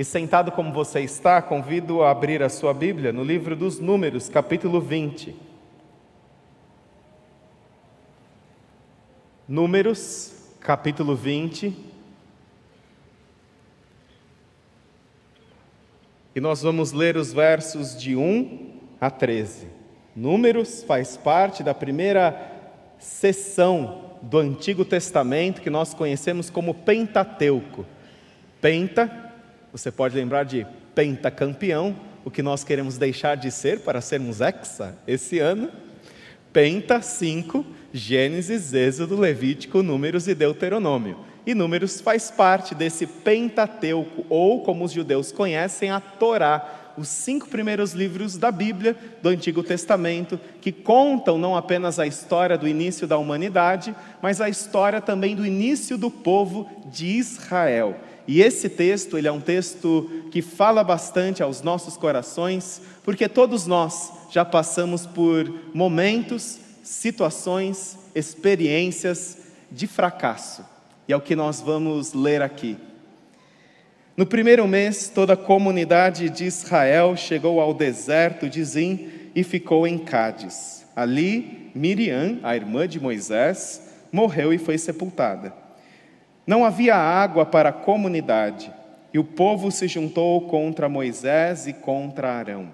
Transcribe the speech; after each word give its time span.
E 0.00 0.04
sentado 0.04 0.50
como 0.50 0.72
você 0.72 1.00
está, 1.00 1.42
convido 1.42 2.02
a 2.02 2.10
abrir 2.10 2.42
a 2.42 2.48
sua 2.48 2.72
Bíblia 2.72 3.12
no 3.12 3.22
livro 3.22 3.54
dos 3.54 3.78
Números, 3.78 4.30
capítulo 4.30 4.80
20. 4.80 5.36
Números, 9.46 10.54
capítulo 10.58 11.14
20. 11.14 11.76
E 16.34 16.40
nós 16.40 16.62
vamos 16.62 16.92
ler 16.92 17.18
os 17.18 17.30
versos 17.34 17.94
de 17.94 18.16
1 18.16 18.80
a 18.98 19.10
13. 19.10 19.68
Números 20.16 20.82
faz 20.82 21.18
parte 21.18 21.62
da 21.62 21.74
primeira 21.74 22.50
sessão 22.98 24.16
do 24.22 24.38
Antigo 24.38 24.82
Testamento 24.82 25.60
que 25.60 25.68
nós 25.68 25.92
conhecemos 25.92 26.48
como 26.48 26.72
Pentateuco. 26.72 27.84
Penta, 28.62 29.29
você 29.72 29.90
pode 29.90 30.16
lembrar 30.16 30.44
de 30.44 30.66
pentacampeão, 30.94 31.96
o 32.24 32.30
que 32.30 32.42
nós 32.42 32.64
queremos 32.64 32.98
deixar 32.98 33.36
de 33.36 33.50
ser 33.50 33.80
para 33.80 34.00
sermos 34.00 34.40
hexa 34.40 34.96
esse 35.06 35.38
ano. 35.38 35.70
Penta 36.52 37.00
5, 37.00 37.64
Gênesis, 37.92 38.74
Êxodo, 38.74 39.18
Levítico, 39.18 39.82
Números 39.82 40.28
e 40.28 40.34
Deuteronômio. 40.34 41.18
E 41.46 41.54
Números 41.54 42.00
faz 42.00 42.30
parte 42.30 42.74
desse 42.74 43.06
Pentateuco, 43.06 44.26
ou 44.28 44.62
como 44.62 44.84
os 44.84 44.92
judeus 44.92 45.32
conhecem, 45.32 45.90
a 45.90 46.00
Torá, 46.00 46.92
os 46.96 47.08
cinco 47.08 47.48
primeiros 47.48 47.92
livros 47.92 48.36
da 48.36 48.52
Bíblia, 48.52 48.96
do 49.22 49.28
Antigo 49.30 49.62
Testamento, 49.62 50.38
que 50.60 50.70
contam 50.70 51.38
não 51.38 51.56
apenas 51.56 51.98
a 51.98 52.06
história 52.06 52.58
do 52.58 52.68
início 52.68 53.06
da 53.06 53.16
humanidade, 53.16 53.94
mas 54.20 54.40
a 54.40 54.48
história 54.48 55.00
também 55.00 55.34
do 55.34 55.46
início 55.46 55.96
do 55.96 56.10
povo 56.10 56.68
de 56.86 57.06
Israel. 57.06 57.96
E 58.30 58.40
esse 58.42 58.68
texto, 58.68 59.18
ele 59.18 59.26
é 59.26 59.32
um 59.32 59.40
texto 59.40 60.08
que 60.30 60.40
fala 60.40 60.84
bastante 60.84 61.42
aos 61.42 61.62
nossos 61.62 61.96
corações, 61.96 62.80
porque 63.02 63.28
todos 63.28 63.66
nós 63.66 64.12
já 64.30 64.44
passamos 64.44 65.04
por 65.04 65.52
momentos 65.74 66.60
situações, 66.80 67.98
experiências 68.14 69.36
de 69.68 69.88
fracasso. 69.88 70.64
E 71.08 71.12
é 71.12 71.16
o 71.16 71.20
que 71.20 71.34
nós 71.34 71.60
vamos 71.60 72.12
ler 72.12 72.40
aqui. 72.40 72.76
No 74.16 74.24
primeiro 74.24 74.68
mês, 74.68 75.10
toda 75.12 75.32
a 75.32 75.36
comunidade 75.36 76.30
de 76.30 76.44
Israel 76.44 77.16
chegou 77.16 77.60
ao 77.60 77.74
deserto 77.74 78.48
de 78.48 78.62
Zim 78.62 79.10
e 79.34 79.42
ficou 79.42 79.88
em 79.88 79.98
Cádiz. 79.98 80.86
Ali, 80.94 81.72
Miriam, 81.74 82.38
a 82.44 82.54
irmã 82.54 82.86
de 82.86 83.00
Moisés, 83.00 83.90
morreu 84.12 84.52
e 84.52 84.58
foi 84.58 84.78
sepultada. 84.78 85.59
Não 86.46 86.64
havia 86.64 86.96
água 86.96 87.44
para 87.46 87.68
a 87.68 87.72
comunidade, 87.72 88.72
e 89.12 89.18
o 89.18 89.24
povo 89.24 89.70
se 89.70 89.86
juntou 89.88 90.42
contra 90.42 90.88
Moisés 90.88 91.66
e 91.66 91.72
contra 91.72 92.32
Arão. 92.32 92.72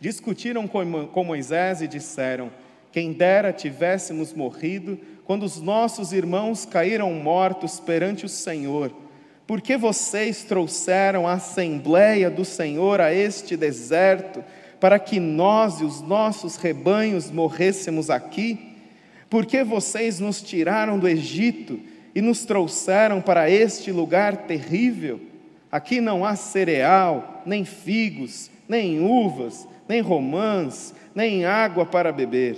Discutiram 0.00 0.66
com 0.68 1.24
Moisés 1.24 1.80
e 1.80 1.88
disseram: 1.88 2.50
quem 2.96 3.12
dera 3.12 3.52
tivéssemos 3.52 4.32
morrido 4.32 4.98
quando 5.24 5.42
os 5.42 5.60
nossos 5.60 6.12
irmãos 6.12 6.64
caíram 6.64 7.12
mortos 7.12 7.78
perante 7.78 8.24
o 8.24 8.28
Senhor. 8.28 8.90
Por 9.46 9.60
que 9.60 9.76
vocês 9.76 10.44
trouxeram 10.44 11.28
a 11.28 11.34
assembleia 11.34 12.30
do 12.30 12.44
Senhor 12.44 13.00
a 13.00 13.12
este 13.12 13.56
deserto, 13.56 14.42
para 14.80 14.98
que 14.98 15.20
nós 15.20 15.80
e 15.80 15.84
os 15.84 16.00
nossos 16.00 16.56
rebanhos 16.56 17.30
morrêssemos 17.30 18.08
aqui? 18.08 18.76
Por 19.28 19.44
que 19.44 19.62
vocês 19.62 20.18
nos 20.18 20.40
tiraram 20.40 20.98
do 20.98 21.06
Egito 21.06 21.78
e 22.16 22.22
nos 22.22 22.46
trouxeram 22.46 23.20
para 23.20 23.50
este 23.50 23.92
lugar 23.92 24.46
terrível? 24.46 25.20
Aqui 25.70 26.00
não 26.00 26.24
há 26.24 26.34
cereal, 26.34 27.42
nem 27.44 27.62
figos, 27.62 28.50
nem 28.66 29.00
uvas, 29.00 29.68
nem 29.86 30.00
romãs, 30.00 30.94
nem 31.14 31.44
água 31.44 31.84
para 31.84 32.10
beber. 32.10 32.56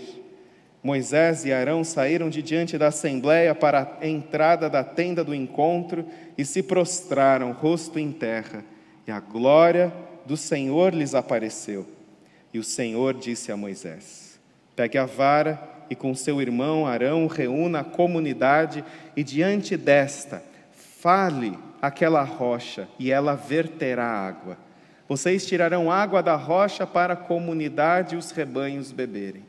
Moisés 0.80 1.44
e 1.44 1.52
Arão 1.52 1.82
saíram 1.82 2.30
de 2.30 2.40
diante 2.40 2.78
da 2.78 2.86
assembleia 2.86 3.52
para 3.52 3.98
a 4.00 4.06
entrada 4.06 4.70
da 4.70 4.84
tenda 4.84 5.24
do 5.24 5.34
encontro 5.34 6.06
e 6.38 6.44
se 6.44 6.62
prostraram, 6.62 7.50
rosto 7.50 7.98
em 7.98 8.12
terra, 8.12 8.64
e 9.08 9.10
a 9.10 9.18
glória 9.18 9.92
do 10.24 10.36
Senhor 10.36 10.94
lhes 10.94 11.16
apareceu. 11.16 11.84
E 12.54 12.60
o 12.60 12.64
Senhor 12.64 13.12
disse 13.12 13.50
a 13.50 13.56
Moisés: 13.56 14.38
Pegue 14.76 14.98
a 14.98 15.04
vara 15.04 15.77
e 15.90 15.94
com 15.94 16.14
seu 16.14 16.40
irmão 16.40 16.86
Arão 16.86 17.26
reúna 17.26 17.80
a 17.80 17.84
comunidade 17.84 18.84
e 19.16 19.22
diante 19.22 19.76
desta 19.76 20.42
fale 21.00 21.56
aquela 21.80 22.22
rocha 22.22 22.88
e 22.98 23.10
ela 23.10 23.34
verterá 23.34 24.04
água. 24.04 24.56
Vocês 25.08 25.46
tirarão 25.46 25.90
água 25.90 26.22
da 26.22 26.36
rocha 26.36 26.86
para 26.86 27.14
a 27.14 27.16
comunidade 27.16 28.14
e 28.14 28.18
os 28.18 28.30
rebanhos 28.30 28.92
beberem. 28.92 29.42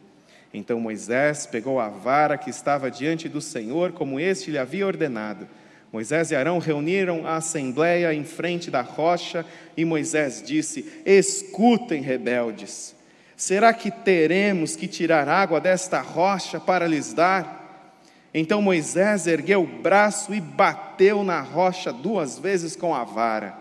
Então 0.53 0.79
Moisés 0.79 1.45
pegou 1.45 1.79
a 1.79 1.89
vara 1.89 2.37
que 2.37 2.49
estava 2.49 2.89
diante 2.89 3.27
do 3.27 3.41
Senhor, 3.41 3.91
como 3.91 4.19
este 4.19 4.51
lhe 4.51 4.57
havia 4.57 4.87
ordenado. 4.87 5.47
Moisés 5.91 6.31
e 6.31 6.35
Arão 6.35 6.59
reuniram 6.59 7.25
a 7.25 7.37
assembleia 7.37 8.13
em 8.13 8.23
frente 8.23 8.69
da 8.69 8.81
rocha, 8.81 9.45
e 9.75 9.83
Moisés 9.83 10.41
disse: 10.43 10.85
Escutem, 11.05 12.01
rebeldes, 12.01 12.95
será 13.39 13.73
que 13.73 13.89
teremos 13.89 14.75
que 14.75 14.85
tirar 14.85 15.29
água 15.29 15.61
desta 15.61 16.01
rocha 16.01 16.59
para 16.59 16.85
lhes 16.85 17.13
dar? 17.13 17.95
Então 18.33 18.61
Moisés 18.61 19.27
ergueu 19.27 19.63
o 19.63 19.81
braço 19.81 20.33
e 20.35 20.41
bateu 20.41 21.23
na 21.23 21.39
rocha 21.39 21.93
duas 21.93 22.37
vezes 22.37 22.75
com 22.75 22.93
a 22.93 23.05
vara. 23.05 23.57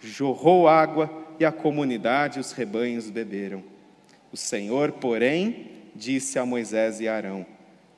Jorrou 0.00 0.66
água 0.66 1.10
e 1.38 1.44
a 1.44 1.52
comunidade 1.52 2.38
e 2.38 2.40
os 2.40 2.52
rebanhos 2.52 3.10
beberam. 3.10 3.62
O 4.32 4.38
Senhor, 4.38 4.92
porém, 4.92 5.70
disse 5.94 6.38
a 6.38 6.46
Moisés 6.46 6.98
e 6.98 7.06
Arão: 7.06 7.44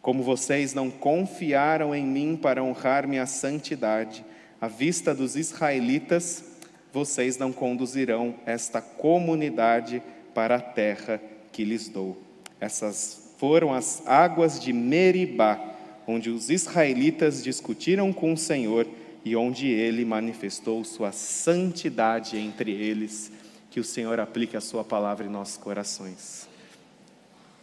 Como 0.02 0.24
vocês 0.24 0.74
não 0.74 0.90
confiaram 0.90 1.94
em 1.94 2.04
mim 2.04 2.36
para 2.36 2.64
honrar 2.64 3.06
minha 3.06 3.26
santidade, 3.26 4.24
à 4.60 4.66
vista 4.66 5.14
dos 5.14 5.36
israelitas, 5.36 6.44
vocês 6.92 7.38
não 7.38 7.52
conduzirão 7.52 8.34
esta 8.44 8.80
comunidade 8.80 10.02
para 10.34 10.56
a 10.56 10.60
terra 10.60 11.20
que 11.52 11.64
lhes 11.64 11.88
dou. 11.88 12.20
Essas 12.60 13.34
foram 13.38 13.72
as 13.72 14.02
águas 14.06 14.60
de 14.60 14.72
Meribá, 14.72 15.58
onde 16.06 16.30
os 16.30 16.50
israelitas 16.50 17.42
discutiram 17.42 18.12
com 18.12 18.32
o 18.32 18.38
Senhor 18.38 18.86
e 19.24 19.36
onde 19.36 19.66
ele 19.68 20.04
manifestou 20.04 20.84
sua 20.84 21.12
santidade 21.12 22.36
entre 22.36 22.70
eles. 22.70 23.32
Que 23.70 23.80
o 23.80 23.84
Senhor 23.84 24.20
aplique 24.20 24.56
a 24.56 24.60
sua 24.60 24.84
palavra 24.84 25.26
em 25.26 25.30
nossos 25.30 25.56
corações. 25.56 26.48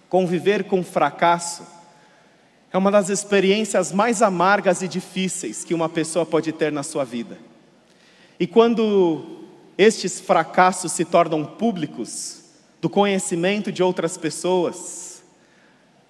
Conviver 0.10 0.64
com 0.64 0.84
fracasso 0.84 1.64
é 2.72 2.78
uma 2.78 2.92
das 2.92 3.10
experiências 3.10 3.92
mais 3.92 4.22
amargas 4.22 4.82
e 4.82 4.88
difíceis 4.88 5.64
que 5.64 5.74
uma 5.74 5.90
pessoa 5.90 6.26
pode 6.26 6.52
ter 6.52 6.72
na 6.72 6.84
sua 6.84 7.04
vida. 7.04 7.38
E 8.40 8.46
quando 8.46 9.46
estes 9.78 10.20
fracassos 10.20 10.92
se 10.92 11.06
tornam 11.06 11.46
públicos, 11.46 12.39
do 12.82 12.90
conhecimento 12.90 13.72
de 13.72 13.84
outras 13.84 14.18
pessoas, 14.18 15.24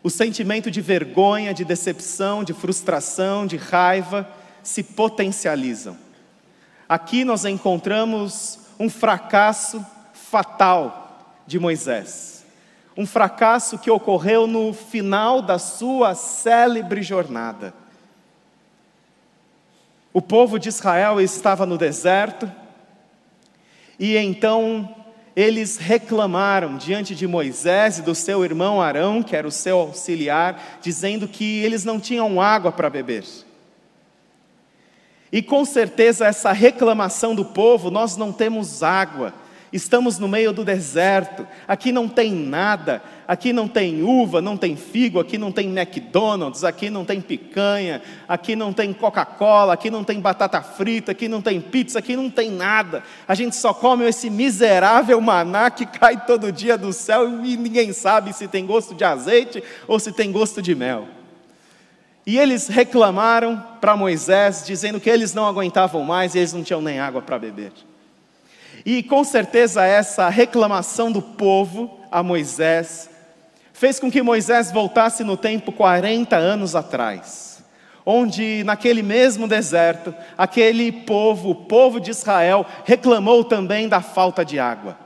o 0.02 0.10
sentimento 0.10 0.70
de 0.72 0.82
vergonha, 0.82 1.54
de 1.54 1.66
decepção, 1.66 2.44
de 2.44 2.54
frustração, 2.54 3.46
de 3.46 3.58
raiva 3.58 4.30
se 4.64 4.84
potencializam. 4.84 5.98
Aqui 6.88 7.26
nós 7.26 7.46
encontramos 7.46 8.60
um 8.80 8.90
fracasso 8.90 9.86
fatal 10.14 11.36
de 11.46 11.60
Moisés 11.60 12.40
um 13.00 13.06
fracasso 13.06 13.78
que 13.78 13.90
ocorreu 13.90 14.46
no 14.46 14.74
final 14.74 15.42
da 15.42 15.58
sua 15.58 16.14
célebre 16.14 17.02
jornada. 17.02 17.74
O 20.12 20.22
povo 20.22 20.60
de 20.60 20.68
Israel 20.68 21.22
estava 21.22 21.66
no 21.66 21.78
deserto, 21.78 22.52
e 23.98 24.18
então 24.18 24.94
eles 25.42 25.78
reclamaram 25.78 26.76
diante 26.76 27.16
de 27.16 27.26
Moisés 27.26 28.00
e 28.00 28.02
do 28.02 28.14
seu 28.14 28.44
irmão 28.44 28.82
Arão, 28.82 29.24
que 29.24 29.38
era 29.38 29.48
o 29.48 29.52
seu 29.52 29.80
auxiliar, 29.80 30.80
dizendo 30.82 31.30
que 31.30 31.64
eles 31.64 31.86
não 31.86 31.98
tinham 31.98 32.42
água 32.42 32.74
para 32.74 32.90
beber. 32.90 33.24
E 35.32 35.42
com 35.42 35.64
certeza 35.64 36.28
essa 36.28 36.52
reclamação 36.52 37.34
do 37.34 37.46
povo, 37.46 37.90
nós 37.90 38.18
não 38.18 38.34
temos 38.34 38.84
água, 38.84 39.34
Estamos 39.72 40.18
no 40.18 40.28
meio 40.28 40.52
do 40.52 40.66
deserto, 40.66 41.46
aqui 41.68 41.92
não 41.92 42.08
tem 42.08 42.32
nada, 42.34 43.04
aqui 43.28 43.54
não 43.54 43.68
tem 43.68 44.02
uva, 44.02 44.42
não 44.42 44.58
tem 44.58 44.76
figo, 44.76 45.20
aqui 45.20 45.38
não 45.38 45.52
tem 45.52 45.68
McDonald's, 45.68 46.64
aqui 46.64 46.90
não 46.90 47.06
tem 47.06 47.22
picanha, 47.22 48.02
aqui 48.28 48.56
não 48.56 48.74
tem 48.74 48.92
Coca-Cola, 48.92 49.74
aqui 49.74 49.92
não 49.92 50.04
tem 50.04 50.20
batata 50.20 50.60
frita, 50.64 51.12
aqui 51.12 51.28
não 51.28 51.40
tem 51.40 51.62
pizza, 51.62 52.00
aqui 52.00 52.16
não 52.16 52.32
tem 52.32 52.50
nada. 52.50 53.04
A 53.28 53.36
gente 53.36 53.56
só 53.56 53.72
come 53.72 54.06
esse 54.06 54.28
miserável 54.28 55.22
maná 55.22 55.70
que 55.70 55.86
cai 55.86 56.26
todo 56.26 56.52
dia 56.52 56.76
do 56.76 56.92
céu 56.92 57.46
e 57.46 57.56
ninguém 57.56 57.94
sabe 57.94 58.34
se 58.34 58.48
tem 58.48 58.66
gosto 58.66 58.96
de 58.96 59.04
azeite 59.04 59.64
ou 59.88 60.00
se 60.00 60.12
tem 60.12 60.32
gosto 60.32 60.64
de 60.64 60.74
mel. 60.74 61.08
E 62.26 62.40
eles 62.40 62.68
reclamaram 62.68 63.64
para 63.80 63.96
Moisés, 63.96 64.64
dizendo 64.66 65.00
que 65.00 65.10
eles 65.10 65.34
não 65.34 65.46
aguentavam 65.48 66.04
mais 66.04 66.34
e 66.34 66.40
eles 66.40 66.54
não 66.54 66.64
tinham 66.64 66.82
nem 66.82 67.00
água 67.00 67.22
para 67.22 67.38
beber. 67.38 67.72
E 68.86 69.04
com 69.04 69.24
certeza 69.24 69.84
essa 69.84 70.30
reclamação 70.30 71.12
do 71.12 71.22
povo 71.22 72.00
a 72.12 72.24
Moisés 72.24 73.10
fez 73.74 74.00
com 74.00 74.12
que 74.12 74.22
Moisés 74.22 74.72
voltasse 74.72 75.24
no 75.24 75.38
tempo 75.38 75.72
40 75.72 76.36
anos 76.36 76.76
atrás, 76.76 77.64
onde 78.06 78.62
naquele 78.66 79.02
mesmo 79.02 79.48
deserto, 79.48 80.14
aquele 80.38 80.92
povo, 80.92 81.52
o 81.52 81.56
povo 81.56 82.00
de 82.00 82.12
Israel, 82.12 82.66
reclamou 82.84 83.44
também 83.44 83.88
da 83.88 84.02
falta 84.02 84.44
de 84.44 84.60
água. 84.60 84.98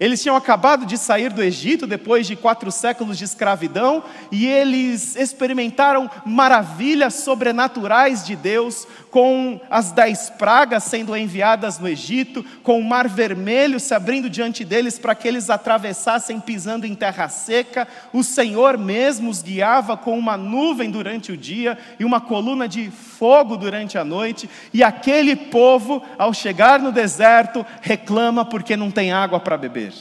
Eles 0.00 0.20
tinham 0.20 0.34
acabado 0.34 0.84
de 0.84 0.98
sair 0.98 1.32
do 1.32 1.42
Egito 1.42 1.86
depois 1.86 2.26
de 2.26 2.34
quatro 2.34 2.72
séculos 2.72 3.16
de 3.16 3.24
escravidão 3.24 4.02
e 4.30 4.44
eles 4.44 5.14
experimentaram 5.14 6.10
maravilhas 6.26 7.14
sobrenaturais 7.14 8.26
de 8.26 8.34
Deus, 8.34 8.88
com 9.14 9.60
as 9.70 9.92
dez 9.92 10.28
pragas 10.28 10.82
sendo 10.82 11.16
enviadas 11.16 11.78
no 11.78 11.86
Egito, 11.86 12.44
com 12.64 12.80
o 12.80 12.82
mar 12.82 13.06
vermelho 13.06 13.78
se 13.78 13.94
abrindo 13.94 14.28
diante 14.28 14.64
deles 14.64 14.98
para 14.98 15.14
que 15.14 15.28
eles 15.28 15.50
atravessassem 15.50 16.40
pisando 16.40 16.84
em 16.84 16.96
terra 16.96 17.28
seca. 17.28 17.86
O 18.12 18.24
Senhor 18.24 18.76
mesmo 18.76 19.30
os 19.30 19.40
guiava 19.40 19.96
com 19.96 20.18
uma 20.18 20.36
nuvem 20.36 20.90
durante 20.90 21.30
o 21.30 21.36
dia 21.36 21.78
e 21.96 22.04
uma 22.04 22.20
coluna 22.20 22.66
de 22.66 22.90
fogo 22.90 23.56
durante 23.56 23.96
a 23.96 24.04
noite, 24.04 24.50
e 24.72 24.82
aquele 24.82 25.36
povo, 25.36 26.02
ao 26.18 26.34
chegar 26.34 26.80
no 26.80 26.90
deserto, 26.90 27.64
reclama 27.82 28.44
porque 28.44 28.76
não 28.76 28.90
tem 28.90 29.12
água 29.12 29.38
para 29.38 29.56
beber. 29.56 29.92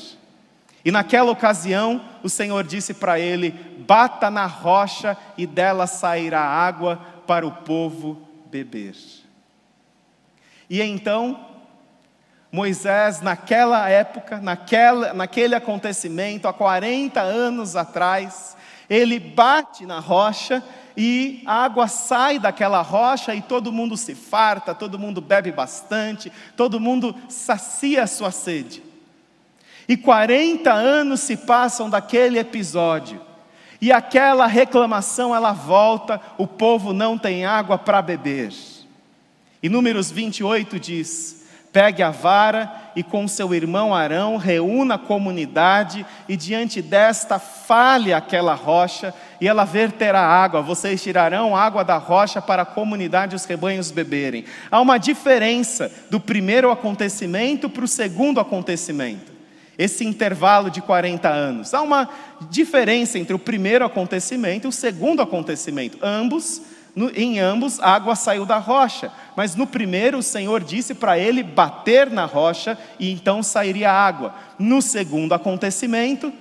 E 0.83 0.89
naquela 0.89 1.29
ocasião, 1.29 2.01
o 2.23 2.29
Senhor 2.29 2.63
disse 2.63 2.95
para 2.95 3.19
ele: 3.19 3.51
bata 3.85 4.31
na 4.31 4.47
rocha 4.47 5.15
e 5.37 5.45
dela 5.45 5.85
sairá 5.85 6.41
água 6.41 6.99
para 7.27 7.45
o 7.45 7.51
povo 7.51 8.32
beber. 8.53 8.95
E 10.69 10.79
então, 10.79 11.47
Moisés, 12.51 13.19
naquela 13.19 13.89
época, 13.89 14.37
naquela, 14.37 15.11
naquele 15.11 15.55
acontecimento, 15.55 16.47
há 16.47 16.53
40 16.53 17.19
anos 17.19 17.75
atrás, 17.75 18.55
ele 18.87 19.19
bate 19.19 19.87
na 19.87 19.99
rocha 19.99 20.63
e 20.95 21.41
a 21.47 21.63
água 21.63 21.87
sai 21.87 22.37
daquela 22.37 22.83
rocha 22.83 23.33
e 23.33 23.41
todo 23.41 23.71
mundo 23.71 23.97
se 23.97 24.13
farta, 24.13 24.75
todo 24.75 24.99
mundo 24.99 25.19
bebe 25.19 25.51
bastante, 25.51 26.31
todo 26.55 26.79
mundo 26.79 27.15
sacia 27.27 28.03
a 28.03 28.07
sua 28.07 28.29
sede. 28.29 28.83
E 29.87 29.97
40 29.97 30.71
anos 30.71 31.21
se 31.21 31.35
passam 31.35 31.89
daquele 31.89 32.37
episódio. 32.37 33.32
E 33.83 33.91
aquela 33.91 34.47
reclamação 34.47 35.35
ela 35.35 35.51
volta, 35.51 36.21
o 36.37 36.47
povo 36.47 36.93
não 36.93 37.17
tem 37.17 37.45
água 37.45 37.77
para 37.77 38.01
beber. 38.01 38.53
E 39.61 39.67
Números 39.67 40.09
28 40.09 40.79
diz: 40.79 41.45
Pegue 41.73 42.01
a 42.01 42.09
vara 42.09 42.71
e 42.95 43.03
com 43.03 43.27
seu 43.27 43.53
irmão 43.53 43.93
Arão 43.93 44.37
reúna 44.37 44.95
a 44.95 44.97
comunidade 44.97 46.05
e 46.29 46.37
diante 46.37 46.81
desta 46.81 47.37
fale 47.39 48.13
aquela 48.13 48.53
rocha 48.53 49.13
e 49.41 49.49
ela 49.49 49.65
verterá 49.65 50.21
água. 50.21 50.61
Vocês 50.61 51.03
tirarão 51.03 51.53
água 51.53 51.83
da 51.83 51.97
rocha 51.97 52.41
para 52.41 52.61
a 52.61 52.65
comunidade 52.65 53.33
e 53.33 53.35
os 53.35 53.43
rebanhos 53.43 53.91
beberem. 53.91 54.45
Há 54.71 54.79
uma 54.79 54.97
diferença 54.97 55.91
do 56.09 56.21
primeiro 56.21 56.71
acontecimento 56.71 57.69
para 57.69 57.83
o 57.83 57.87
segundo 57.89 58.39
acontecimento 58.39 59.32
esse 59.77 60.05
intervalo 60.05 60.69
de 60.69 60.81
40 60.81 61.29
anos. 61.29 61.73
Há 61.73 61.81
uma 61.81 62.09
diferença 62.49 63.17
entre 63.17 63.33
o 63.33 63.39
primeiro 63.39 63.85
acontecimento 63.85 64.65
e 64.65 64.69
o 64.69 64.71
segundo 64.71 65.21
acontecimento. 65.21 65.97
Ambos, 66.01 66.61
no, 66.95 67.09
em 67.09 67.39
ambos, 67.39 67.79
a 67.79 67.89
água 67.89 68.15
saiu 68.15 68.45
da 68.45 68.57
rocha, 68.57 69.11
mas 69.35 69.55
no 69.55 69.65
primeiro 69.65 70.19
o 70.19 70.23
Senhor 70.23 70.63
disse 70.63 70.93
para 70.93 71.17
ele 71.17 71.41
bater 71.41 72.09
na 72.09 72.25
rocha 72.25 72.77
e 72.99 73.11
então 73.11 73.41
sairia 73.41 73.91
água. 73.91 74.35
No 74.59 74.81
segundo 74.81 75.33
acontecimento, 75.33 76.31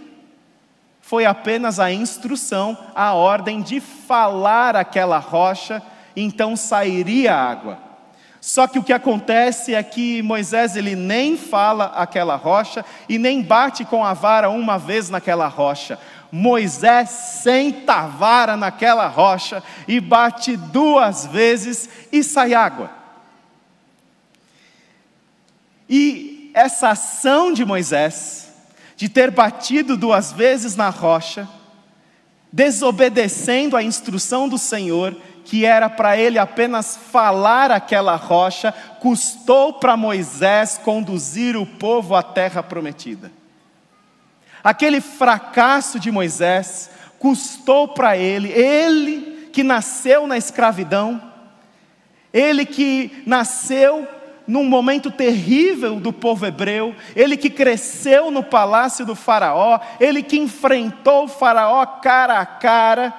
foi 1.00 1.24
apenas 1.24 1.80
a 1.80 1.92
instrução, 1.92 2.76
a 2.94 3.12
ordem 3.12 3.60
de 3.62 3.80
falar 3.80 4.76
aquela 4.76 5.18
rocha, 5.18 5.82
então 6.14 6.54
sairia 6.54 7.34
água. 7.34 7.91
Só 8.44 8.66
que 8.66 8.76
o 8.76 8.82
que 8.82 8.92
acontece 8.92 9.72
é 9.72 9.80
que 9.84 10.20
Moisés 10.20 10.74
ele 10.74 10.96
nem 10.96 11.36
fala 11.36 11.84
aquela 11.94 12.34
rocha 12.34 12.84
e 13.08 13.16
nem 13.16 13.40
bate 13.40 13.84
com 13.84 14.04
a 14.04 14.14
vara 14.14 14.50
uma 14.50 14.76
vez 14.76 15.08
naquela 15.08 15.46
rocha. 15.46 15.96
Moisés 16.32 17.08
senta 17.08 17.94
a 17.94 18.06
vara 18.08 18.56
naquela 18.56 19.06
rocha 19.06 19.62
e 19.86 20.00
bate 20.00 20.56
duas 20.56 21.24
vezes 21.24 21.88
e 22.10 22.24
sai 22.24 22.52
água. 22.52 22.90
E 25.88 26.50
essa 26.52 26.90
ação 26.90 27.52
de 27.52 27.64
Moisés, 27.64 28.52
de 28.96 29.08
ter 29.08 29.30
batido 29.30 29.96
duas 29.96 30.32
vezes 30.32 30.74
na 30.74 30.88
rocha, 30.88 31.48
desobedecendo 32.50 33.76
a 33.76 33.84
instrução 33.84 34.48
do 34.48 34.58
Senhor, 34.58 35.16
que 35.44 35.64
era 35.64 35.90
para 35.90 36.16
ele 36.16 36.38
apenas 36.38 36.96
falar 36.96 37.70
aquela 37.70 38.16
rocha, 38.16 38.72
custou 39.00 39.74
para 39.74 39.96
Moisés 39.96 40.80
conduzir 40.82 41.56
o 41.56 41.66
povo 41.66 42.14
à 42.14 42.22
terra 42.22 42.62
prometida. 42.62 43.30
Aquele 44.62 45.00
fracasso 45.00 45.98
de 45.98 46.10
Moisés 46.10 46.90
custou 47.18 47.88
para 47.88 48.16
ele, 48.16 48.50
ele 48.50 49.48
que 49.52 49.62
nasceu 49.62 50.26
na 50.26 50.36
escravidão, 50.36 51.20
ele 52.32 52.64
que 52.64 53.22
nasceu 53.26 54.08
num 54.46 54.64
momento 54.64 55.10
terrível 55.10 56.00
do 56.00 56.12
povo 56.12 56.46
hebreu, 56.46 56.94
ele 57.14 57.36
que 57.36 57.50
cresceu 57.50 58.30
no 58.30 58.42
palácio 58.42 59.06
do 59.06 59.14
Faraó, 59.14 59.78
ele 60.00 60.22
que 60.22 60.38
enfrentou 60.38 61.24
o 61.24 61.28
Faraó 61.28 61.84
cara 61.86 62.38
a 62.38 62.46
cara, 62.46 63.10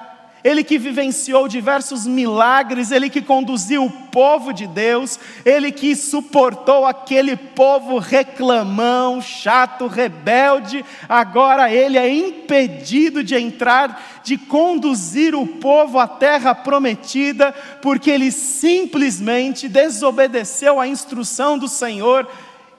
ele 0.44 0.62
que 0.62 0.76
vivenciou 0.76 1.48
diversos 1.48 2.06
milagres, 2.06 2.90
ele 2.90 3.08
que 3.08 3.22
conduziu 3.22 3.86
o 3.86 3.90
povo 3.90 4.52
de 4.52 4.66
Deus, 4.66 5.18
ele 5.42 5.72
que 5.72 5.96
suportou 5.96 6.84
aquele 6.84 7.34
povo 7.34 7.98
reclamão, 7.98 9.22
chato, 9.22 9.86
rebelde, 9.86 10.84
agora 11.08 11.72
ele 11.72 11.96
é 11.96 12.14
impedido 12.14 13.24
de 13.24 13.34
entrar, 13.34 14.20
de 14.22 14.36
conduzir 14.36 15.34
o 15.34 15.46
povo 15.46 15.98
à 15.98 16.06
terra 16.06 16.54
prometida, 16.54 17.54
porque 17.80 18.10
ele 18.10 18.30
simplesmente 18.30 19.66
desobedeceu 19.66 20.78
à 20.78 20.86
instrução 20.86 21.56
do 21.56 21.68
Senhor. 21.68 22.28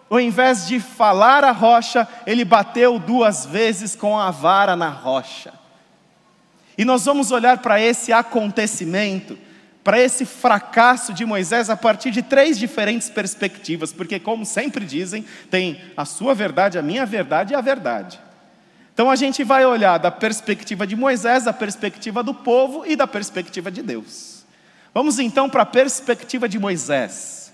Ao 0.08 0.20
invés 0.20 0.68
de 0.68 0.80
falar 0.80 1.44
a 1.44 1.52
rocha, 1.52 2.08
ele 2.28 2.46
bateu 2.46 3.00
duas 3.00 3.44
vezes 3.44 3.96
com 3.96 4.20
a 4.20 4.30
vara 4.30 4.76
na 4.76 4.90
rocha. 4.90 5.65
E 6.78 6.84
nós 6.84 7.06
vamos 7.06 7.32
olhar 7.32 7.60
para 7.60 7.80
esse 7.80 8.12
acontecimento, 8.12 9.38
para 9.84 10.00
esse 10.00 10.26
fracasso 10.26 11.14
de 11.14 11.26
Moisés 11.26 11.70
a 11.70 11.78
partir 11.78 12.12
de 12.12 12.22
três 12.22 12.58
diferentes 12.58 13.10
perspectivas, 13.10 13.94
porque, 13.94 14.20
como 14.20 14.46
sempre 14.46 14.84
dizem, 14.84 15.24
tem 15.50 15.80
a 15.96 16.04
sua 16.06 16.34
verdade, 16.34 16.78
a 16.78 16.82
minha 16.82 17.06
verdade 17.06 17.54
e 17.54 17.56
a 17.56 17.62
verdade. 17.62 18.20
Então 18.94 19.12
a 19.12 19.16
gente 19.16 19.44
vai 19.44 19.66
olhar 19.66 19.98
da 19.98 20.10
perspectiva 20.10 20.88
de 20.88 20.96
Moisés, 20.96 21.44
da 21.44 21.54
perspectiva 21.54 22.24
do 22.24 22.34
povo 22.34 22.84
e 22.86 22.96
da 22.96 23.06
perspectiva 23.06 23.70
de 23.70 23.82
Deus. 23.82 24.44
Vamos 24.94 25.20
então 25.20 25.50
para 25.50 25.64
a 25.64 25.66
perspectiva 25.66 26.50
de 26.50 26.58
Moisés. 26.58 27.54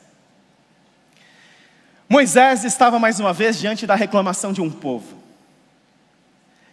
Moisés 2.07 2.63
estava 2.63 2.99
mais 2.99 3.19
uma 3.19 3.33
vez 3.33 3.59
diante 3.59 3.87
da 3.87 3.95
reclamação 3.95 4.53
de 4.53 4.61
um 4.61 4.69
povo. 4.69 5.17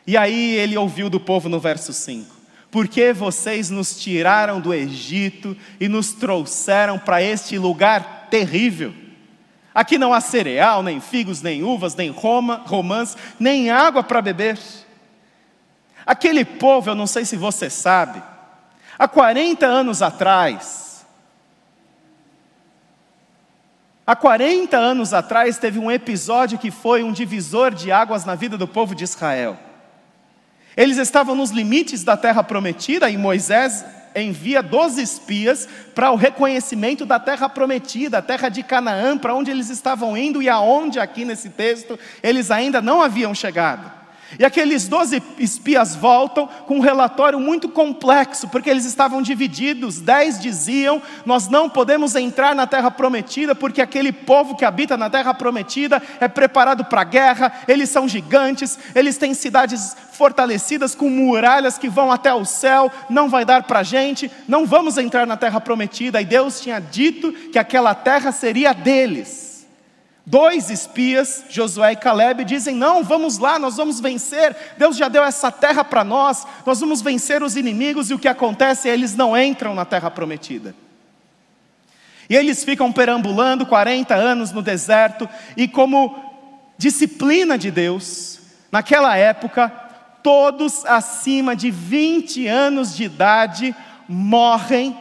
E 0.07 0.17
aí 0.17 0.55
ele 0.55 0.77
ouviu 0.77 1.09
do 1.11 1.19
povo 1.19 1.49
no 1.49 1.59
verso 1.59 1.93
5 1.93 2.38
porque 2.71 3.13
vocês 3.13 3.71
nos 3.71 3.99
tiraram 3.99 4.61
do 4.61 4.75
Egito 4.75 5.57
e 5.81 5.89
nos 5.89 6.13
trouxeram 6.13 6.99
para 6.99 7.23
este 7.23 7.59
lugar 7.59 8.27
terrível. 8.31 8.93
Aqui 9.75 9.97
não 9.97 10.13
há 10.13 10.21
cereal, 10.21 10.83
nem 10.83 11.01
figos, 11.01 11.41
nem 11.41 11.63
uvas, 11.63 11.95
nem 11.95 12.11
roma, 12.11 12.63
romãs, 12.67 13.17
nem 13.39 13.71
água 13.71 14.03
para 14.03 14.21
beber. 14.21 14.59
Aquele 16.05 16.45
povo, 16.45 16.91
eu 16.91 16.95
não 16.95 17.07
sei 17.07 17.25
se 17.25 17.37
você 17.37 17.71
sabe, 17.71 18.23
há 18.99 19.07
40 19.07 19.67
anos 19.67 20.03
atrás, 20.03 21.07
há 24.07 24.17
40 24.17 24.77
anos 24.77 25.15
atrás 25.15 25.59
teve 25.59 25.79
um 25.79 25.91
episódio 25.91 26.59
que 26.59 26.71
foi 26.71 27.03
um 27.03 27.13
divisor 27.13 27.73
de 27.73 27.93
águas 27.93 28.25
na 28.25 28.35
vida 28.35 28.59
do 28.59 28.67
povo 28.67 28.95
de 28.95 29.05
Israel. 29.05 29.68
Eles 30.79 30.97
estavam 30.97 31.35
nos 31.35 31.51
limites 31.51 32.05
da 32.05 32.17
terra 32.17 32.45
prometida 32.45 33.11
e 33.11 33.17
Moisés 33.19 33.85
envia 34.15 34.63
12 34.63 35.03
espias 35.03 35.69
para 35.93 36.13
o 36.13 36.15
reconhecimento 36.15 37.05
da 37.05 37.19
terra 37.19 37.49
prometida, 37.49 38.19
a 38.19 38.23
terra 38.23 38.49
de 38.49 38.63
Canaã, 38.63 39.19
para 39.19 39.35
onde 39.35 39.51
eles 39.51 39.71
estavam 39.71 40.17
indo 40.17 40.41
e 40.41 40.49
aonde 40.49 41.01
aqui 41.01 41.25
nesse 41.25 41.51
texto 41.51 41.99
eles 42.23 42.53
ainda 42.53 42.81
não 42.81 43.03
haviam 43.03 43.35
chegado. 43.35 43.98
E 44.37 44.45
aqueles 44.45 44.87
doze 44.87 45.23
espias 45.39 45.95
voltam 45.95 46.47
com 46.67 46.77
um 46.77 46.81
relatório 46.81 47.41
muito 47.41 47.69
complexo, 47.69 48.49
porque 48.49 48.69
eles 48.69 48.85
estavam 48.85 49.23
divididos. 49.23 50.01
Dez 50.01 50.39
diziam: 50.39 51.01
Nós 51.25 51.49
não 51.49 51.71
podemos 51.71 52.15
entrar 52.15 52.55
na 52.55 52.67
terra 52.67 52.91
prometida, 52.91 53.55
porque 53.55 53.81
aquele 53.81 54.13
povo 54.13 54.57
que 54.57 54.65
habita 54.65 54.97
na 54.97 55.09
terra 55.09 55.33
prometida 55.33 56.03
é 56.21 56.29
preparado 56.29 56.85
para 56.85 57.03
a 57.03 57.05
guerra, 57.05 57.53
eles 57.67 57.89
são 57.89 58.09
gigantes, 58.09 58.79
eles 58.95 59.17
têm 59.17 59.33
cidades 59.33 59.97
fortalecidas 60.13 60.95
com 60.95 61.09
muralhas 61.09 61.79
que 61.79 61.89
vão 61.89 62.13
até 62.13 62.35
o 62.35 62.45
céu, 62.45 62.91
não 63.09 63.29
vai 63.29 63.45
dar 63.45 63.63
para 63.63 63.79
a 63.79 63.85
gente, 63.85 64.31
não 64.47 64.67
vamos 64.67 64.99
entrar 64.99 65.27
na 65.27 65.37
terra 65.37 65.61
prometida. 65.61 66.21
E 66.21 66.25
Deus 66.25 66.61
tinha 66.61 66.81
dito 66.81 67.33
que 67.33 67.59
aquela 67.59 67.95
terra 67.95 68.31
seria 68.31 68.75
deles. 68.75 69.48
Dois 70.31 70.69
espias, 70.69 71.47
Josué 71.49 71.93
e 71.93 71.97
Caleb, 71.97 72.45
dizem: 72.45 72.75
Não, 72.75 73.03
vamos 73.03 73.39
lá, 73.39 73.59
nós 73.59 73.79
vamos 73.79 73.99
vencer. 73.99 74.55
Deus 74.77 74.95
já 74.95 75.09
deu 75.09 75.25
essa 75.25 75.51
terra 75.51 75.83
para 75.83 76.05
nós, 76.05 76.47
nós 76.67 76.81
vamos 76.81 77.01
vencer 77.01 77.43
os 77.43 77.57
inimigos. 77.57 78.11
E 78.11 78.15
o 78.15 78.19
que 78.19 78.29
acontece 78.29 78.91
é 78.91 78.93
eles 78.93 79.17
não 79.17 79.35
entram 79.35 79.75
na 79.75 79.87
terra 79.87 80.11
prometida. 80.11 80.75
E 82.29 82.37
eles 82.37 82.63
ficam 82.63 82.93
perambulando 82.93 83.65
40 83.65 84.15
anos 84.15 84.53
no 84.53 84.61
deserto, 84.61 85.27
e 85.57 85.67
como 85.67 86.15
disciplina 86.77 87.57
de 87.57 87.71
Deus, 87.71 88.39
naquela 88.71 89.17
época, 89.17 89.71
todos 90.23 90.85
acima 90.85 91.57
de 91.57 91.71
20 91.71 92.47
anos 92.47 92.95
de 92.95 93.05
idade 93.05 93.75
morrem 94.07 94.95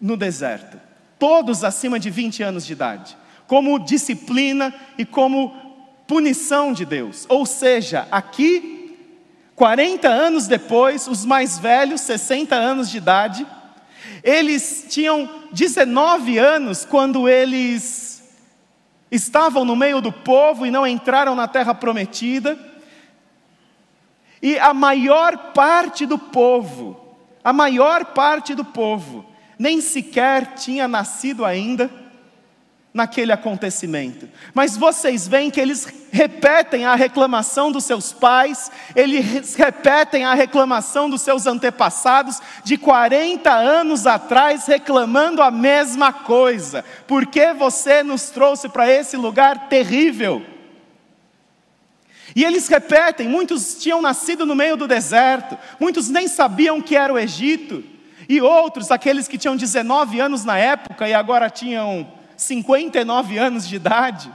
no 0.00 0.16
deserto. 0.16 0.80
Todos 1.16 1.62
acima 1.62 2.00
de 2.00 2.10
20 2.10 2.42
anos 2.42 2.66
de 2.66 2.72
idade 2.72 3.16
como 3.46 3.78
disciplina 3.78 4.74
e 4.98 5.04
como 5.04 5.54
punição 6.06 6.72
de 6.72 6.84
Deus. 6.84 7.26
Ou 7.28 7.46
seja, 7.46 8.06
aqui, 8.10 8.96
40 9.54 10.08
anos 10.08 10.46
depois, 10.46 11.06
os 11.06 11.24
mais 11.24 11.58
velhos, 11.58 12.00
60 12.02 12.54
anos 12.54 12.90
de 12.90 12.98
idade, 12.98 13.46
eles 14.22 14.86
tinham 14.88 15.28
19 15.52 16.38
anos 16.38 16.84
quando 16.84 17.28
eles 17.28 18.34
estavam 19.10 19.64
no 19.64 19.76
meio 19.76 20.00
do 20.00 20.12
povo 20.12 20.66
e 20.66 20.70
não 20.70 20.86
entraram 20.86 21.34
na 21.34 21.46
terra 21.46 21.74
prometida. 21.74 22.58
E 24.42 24.58
a 24.58 24.74
maior 24.74 25.52
parte 25.52 26.04
do 26.04 26.18
povo, 26.18 27.16
a 27.42 27.52
maior 27.52 28.06
parte 28.06 28.54
do 28.54 28.64
povo, 28.64 29.24
nem 29.58 29.80
sequer 29.80 30.54
tinha 30.54 30.86
nascido 30.86 31.44
ainda 31.44 32.05
naquele 32.96 33.30
acontecimento. 33.30 34.26
Mas 34.54 34.74
vocês 34.74 35.28
veem 35.28 35.50
que 35.50 35.60
eles 35.60 35.86
repetem 36.10 36.86
a 36.86 36.94
reclamação 36.94 37.70
dos 37.70 37.84
seus 37.84 38.10
pais, 38.10 38.70
eles 38.94 39.54
repetem 39.54 40.24
a 40.24 40.32
reclamação 40.32 41.10
dos 41.10 41.20
seus 41.20 41.46
antepassados 41.46 42.40
de 42.64 42.78
40 42.78 43.52
anos 43.52 44.06
atrás, 44.06 44.66
reclamando 44.66 45.42
a 45.42 45.50
mesma 45.50 46.10
coisa. 46.10 46.82
Por 47.06 47.26
que 47.26 47.52
você 47.52 48.02
nos 48.02 48.30
trouxe 48.30 48.66
para 48.66 48.90
esse 48.90 49.14
lugar 49.14 49.68
terrível? 49.68 50.42
E 52.34 52.44
eles 52.44 52.66
repetem, 52.66 53.28
muitos 53.28 53.74
tinham 53.74 54.00
nascido 54.00 54.46
no 54.46 54.54
meio 54.54 54.74
do 54.74 54.88
deserto, 54.88 55.58
muitos 55.78 56.08
nem 56.08 56.26
sabiam 56.28 56.80
que 56.80 56.96
era 56.96 57.12
o 57.12 57.18
Egito, 57.18 57.84
e 58.26 58.40
outros, 58.40 58.90
aqueles 58.90 59.28
que 59.28 59.36
tinham 59.36 59.54
19 59.54 60.18
anos 60.18 60.44
na 60.44 60.58
época 60.58 61.06
e 61.06 61.14
agora 61.14 61.50
tinham 61.50 62.15
59 62.36 63.38
anos 63.38 63.66
de 63.66 63.76
idade. 63.76 64.32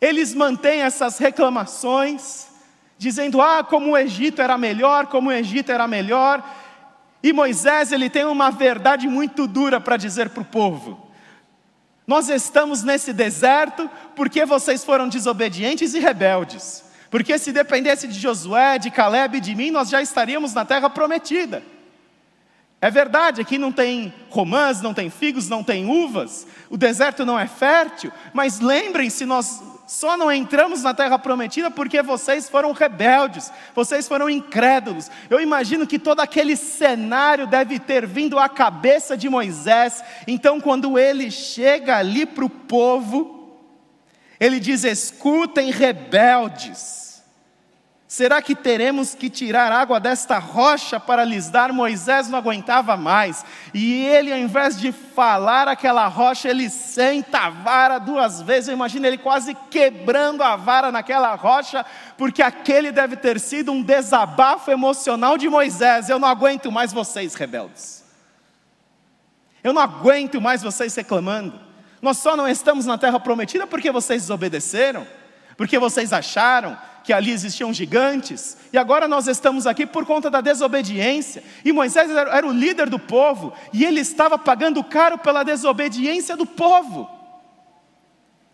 Eles 0.00 0.34
mantêm 0.34 0.82
essas 0.82 1.18
reclamações, 1.18 2.48
dizendo: 2.98 3.40
"Ah, 3.40 3.62
como 3.62 3.92
o 3.92 3.96
Egito 3.96 4.42
era 4.42 4.58
melhor, 4.58 5.06
como 5.06 5.30
o 5.30 5.32
Egito 5.32 5.70
era 5.70 5.86
melhor". 5.86 6.42
E 7.22 7.32
Moisés, 7.32 7.92
ele 7.92 8.10
tem 8.10 8.24
uma 8.24 8.50
verdade 8.50 9.06
muito 9.06 9.46
dura 9.46 9.80
para 9.80 9.96
dizer 9.96 10.30
para 10.30 10.42
o 10.42 10.44
povo. 10.44 11.08
Nós 12.06 12.28
estamos 12.28 12.82
nesse 12.82 13.12
deserto 13.12 13.88
porque 14.16 14.44
vocês 14.44 14.84
foram 14.84 15.08
desobedientes 15.08 15.94
e 15.94 16.00
rebeldes. 16.00 16.84
Porque 17.10 17.38
se 17.38 17.52
dependesse 17.52 18.08
de 18.08 18.18
Josué, 18.18 18.78
de 18.78 18.90
Caleb 18.90 19.36
e 19.36 19.40
de 19.40 19.54
mim, 19.54 19.70
nós 19.70 19.88
já 19.88 20.02
estaríamos 20.02 20.52
na 20.54 20.64
terra 20.64 20.90
prometida. 20.90 21.62
É 22.82 22.90
verdade, 22.90 23.40
aqui 23.40 23.58
não 23.58 23.70
tem 23.70 24.12
romãs, 24.28 24.82
não 24.82 24.92
tem 24.92 25.08
figos, 25.08 25.48
não 25.48 25.62
tem 25.62 25.88
uvas, 25.88 26.44
o 26.68 26.76
deserto 26.76 27.24
não 27.24 27.38
é 27.38 27.46
fértil, 27.46 28.10
mas 28.34 28.58
lembrem-se, 28.58 29.24
nós 29.24 29.62
só 29.86 30.16
não 30.16 30.32
entramos 30.32 30.82
na 30.82 30.92
terra 30.92 31.16
prometida 31.16 31.70
porque 31.70 32.02
vocês 32.02 32.48
foram 32.48 32.72
rebeldes, 32.72 33.52
vocês 33.72 34.08
foram 34.08 34.28
incrédulos. 34.28 35.08
Eu 35.30 35.40
imagino 35.40 35.86
que 35.86 35.96
todo 35.96 36.18
aquele 36.18 36.56
cenário 36.56 37.46
deve 37.46 37.78
ter 37.78 38.04
vindo 38.04 38.36
à 38.36 38.48
cabeça 38.48 39.16
de 39.16 39.28
Moisés. 39.28 40.02
Então, 40.26 40.60
quando 40.60 40.98
ele 40.98 41.30
chega 41.30 41.98
ali 41.98 42.26
para 42.26 42.44
o 42.44 42.50
povo, 42.50 43.60
ele 44.40 44.58
diz: 44.58 44.82
escutem, 44.82 45.70
rebeldes. 45.70 47.11
Será 48.12 48.42
que 48.42 48.54
teremos 48.54 49.14
que 49.14 49.30
tirar 49.30 49.72
água 49.72 49.98
desta 49.98 50.38
rocha 50.38 51.00
para 51.00 51.24
lhes 51.24 51.48
dar? 51.48 51.72
Moisés 51.72 52.28
não 52.28 52.38
aguentava 52.38 52.94
mais. 52.94 53.42
E 53.72 54.04
ele, 54.04 54.30
ao 54.30 54.38
invés 54.38 54.78
de 54.78 54.92
falar 54.92 55.66
aquela 55.66 56.06
rocha, 56.08 56.50
ele 56.50 56.68
senta 56.68 57.38
a 57.38 57.48
vara 57.48 57.98
duas 57.98 58.42
vezes. 58.42 58.68
Eu 58.68 58.74
imagino 58.74 59.06
ele 59.06 59.16
quase 59.16 59.54
quebrando 59.70 60.42
a 60.42 60.56
vara 60.56 60.92
naquela 60.92 61.34
rocha, 61.34 61.86
porque 62.18 62.42
aquele 62.42 62.92
deve 62.92 63.16
ter 63.16 63.40
sido 63.40 63.72
um 63.72 63.82
desabafo 63.82 64.70
emocional 64.70 65.38
de 65.38 65.48
Moisés. 65.48 66.10
Eu 66.10 66.18
não 66.18 66.28
aguento 66.28 66.70
mais 66.70 66.92
vocês, 66.92 67.32
rebeldes. 67.32 68.04
Eu 69.64 69.72
não 69.72 69.80
aguento 69.80 70.38
mais 70.38 70.62
vocês 70.62 70.94
reclamando. 70.94 71.58
Nós 72.02 72.18
só 72.18 72.36
não 72.36 72.46
estamos 72.46 72.84
na 72.84 72.98
terra 72.98 73.18
prometida 73.18 73.66
porque 73.66 73.90
vocês 73.90 74.20
desobedeceram, 74.20 75.06
porque 75.56 75.78
vocês 75.78 76.12
acharam 76.12 76.76
que 77.02 77.12
ali 77.12 77.30
existiam 77.30 77.72
gigantes, 77.72 78.56
e 78.72 78.78
agora 78.78 79.08
nós 79.08 79.26
estamos 79.26 79.66
aqui 79.66 79.84
por 79.84 80.06
conta 80.06 80.30
da 80.30 80.40
desobediência. 80.40 81.42
E 81.64 81.72
Moisés 81.72 82.10
era 82.10 82.46
o 82.46 82.52
líder 82.52 82.88
do 82.88 82.98
povo, 82.98 83.52
e 83.72 83.84
ele 83.84 84.00
estava 84.00 84.38
pagando 84.38 84.82
caro 84.84 85.18
pela 85.18 85.42
desobediência 85.42 86.36
do 86.36 86.46
povo. 86.46 87.10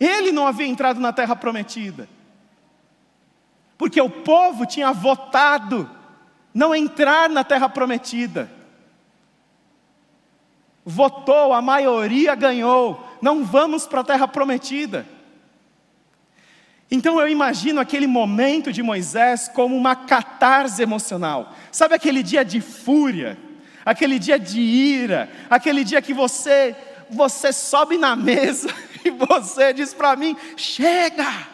Ele 0.01 0.33
não 0.33 0.47
havia 0.47 0.67
entrado 0.67 1.01
na 1.01 1.13
terra 1.13 1.37
prometida, 1.37 2.09
porque 3.77 4.01
o 4.01 4.09
povo 4.09 4.65
tinha 4.65 4.93
votado 4.93 5.91
não 6.55 6.75
entrar 6.75 7.29
na 7.29 7.45
terra 7.45 7.69
prometida. 7.69 8.51
Votou, 10.85 11.53
a 11.53 11.61
maioria 11.61 12.35
ganhou, 12.35 13.07
não 13.21 13.45
vamos 13.45 13.87
para 13.87 14.01
a 14.01 14.05
terra 14.05 14.27
prometida. 14.27 15.07
Então 16.91 17.21
eu 17.21 17.29
imagino 17.29 17.81
aquele 17.81 18.07
momento 18.07 18.73
de 18.73 18.83
Moisés 18.83 19.49
como 19.49 19.77
uma 19.77 19.95
catarse 19.95 20.83
emocional. 20.83 21.55
Sabe 21.71 21.95
aquele 21.95 22.23
dia 22.23 22.45
de 22.45 22.61
fúria, 22.61 23.37
aquele 23.85 24.19
dia 24.19 24.39
de 24.39 24.61
ira, 24.61 25.31
aquele 25.51 25.85
dia 25.85 26.01
que 26.01 26.15
você 26.15 26.75
você 27.11 27.55
sobe 27.55 27.97
na 27.97 28.15
mesa 28.15 28.69
e 29.05 29.11
você 29.11 29.73
diz 29.73 29.93
para 29.93 30.17
mim: 30.17 30.37
"Chega! 30.57 31.47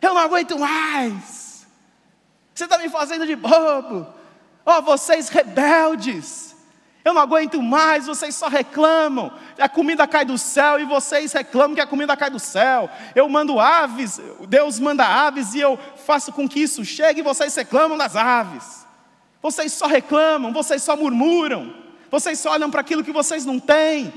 Eu 0.00 0.14
não 0.14 0.20
aguento 0.20 0.58
mais. 0.58 1.66
Você 2.54 2.64
está 2.64 2.78
me 2.78 2.88
fazendo 2.88 3.26
de 3.26 3.36
bobo. 3.36 4.06
Ó, 4.64 4.78
oh, 4.78 4.82
vocês 4.82 5.28
rebeldes. 5.28 6.49
Eu 7.04 7.14
não 7.14 7.22
aguento 7.22 7.62
mais, 7.62 8.06
vocês 8.06 8.34
só 8.34 8.48
reclamam. 8.48 9.32
A 9.58 9.68
comida 9.68 10.06
cai 10.06 10.24
do 10.24 10.36
céu 10.36 10.78
e 10.78 10.84
vocês 10.84 11.32
reclamam 11.32 11.74
que 11.74 11.80
a 11.80 11.86
comida 11.86 12.16
cai 12.16 12.28
do 12.28 12.38
céu. 12.38 12.90
Eu 13.14 13.28
mando 13.28 13.58
aves, 13.58 14.20
Deus 14.48 14.78
manda 14.78 15.06
aves 15.06 15.54
e 15.54 15.60
eu 15.60 15.78
faço 16.04 16.32
com 16.32 16.48
que 16.48 16.60
isso 16.60 16.84
chegue 16.84 17.20
e 17.20 17.24
vocês 17.24 17.54
reclamam 17.54 17.96
das 17.96 18.16
aves. 18.16 18.86
Vocês 19.40 19.72
só 19.72 19.86
reclamam, 19.86 20.52
vocês 20.52 20.82
só 20.82 20.94
murmuram. 20.94 21.74
Vocês 22.10 22.38
só 22.38 22.50
olham 22.50 22.70
para 22.70 22.82
aquilo 22.82 23.04
que 23.04 23.12
vocês 23.12 23.46
não 23.46 23.58
têm. 23.58 24.12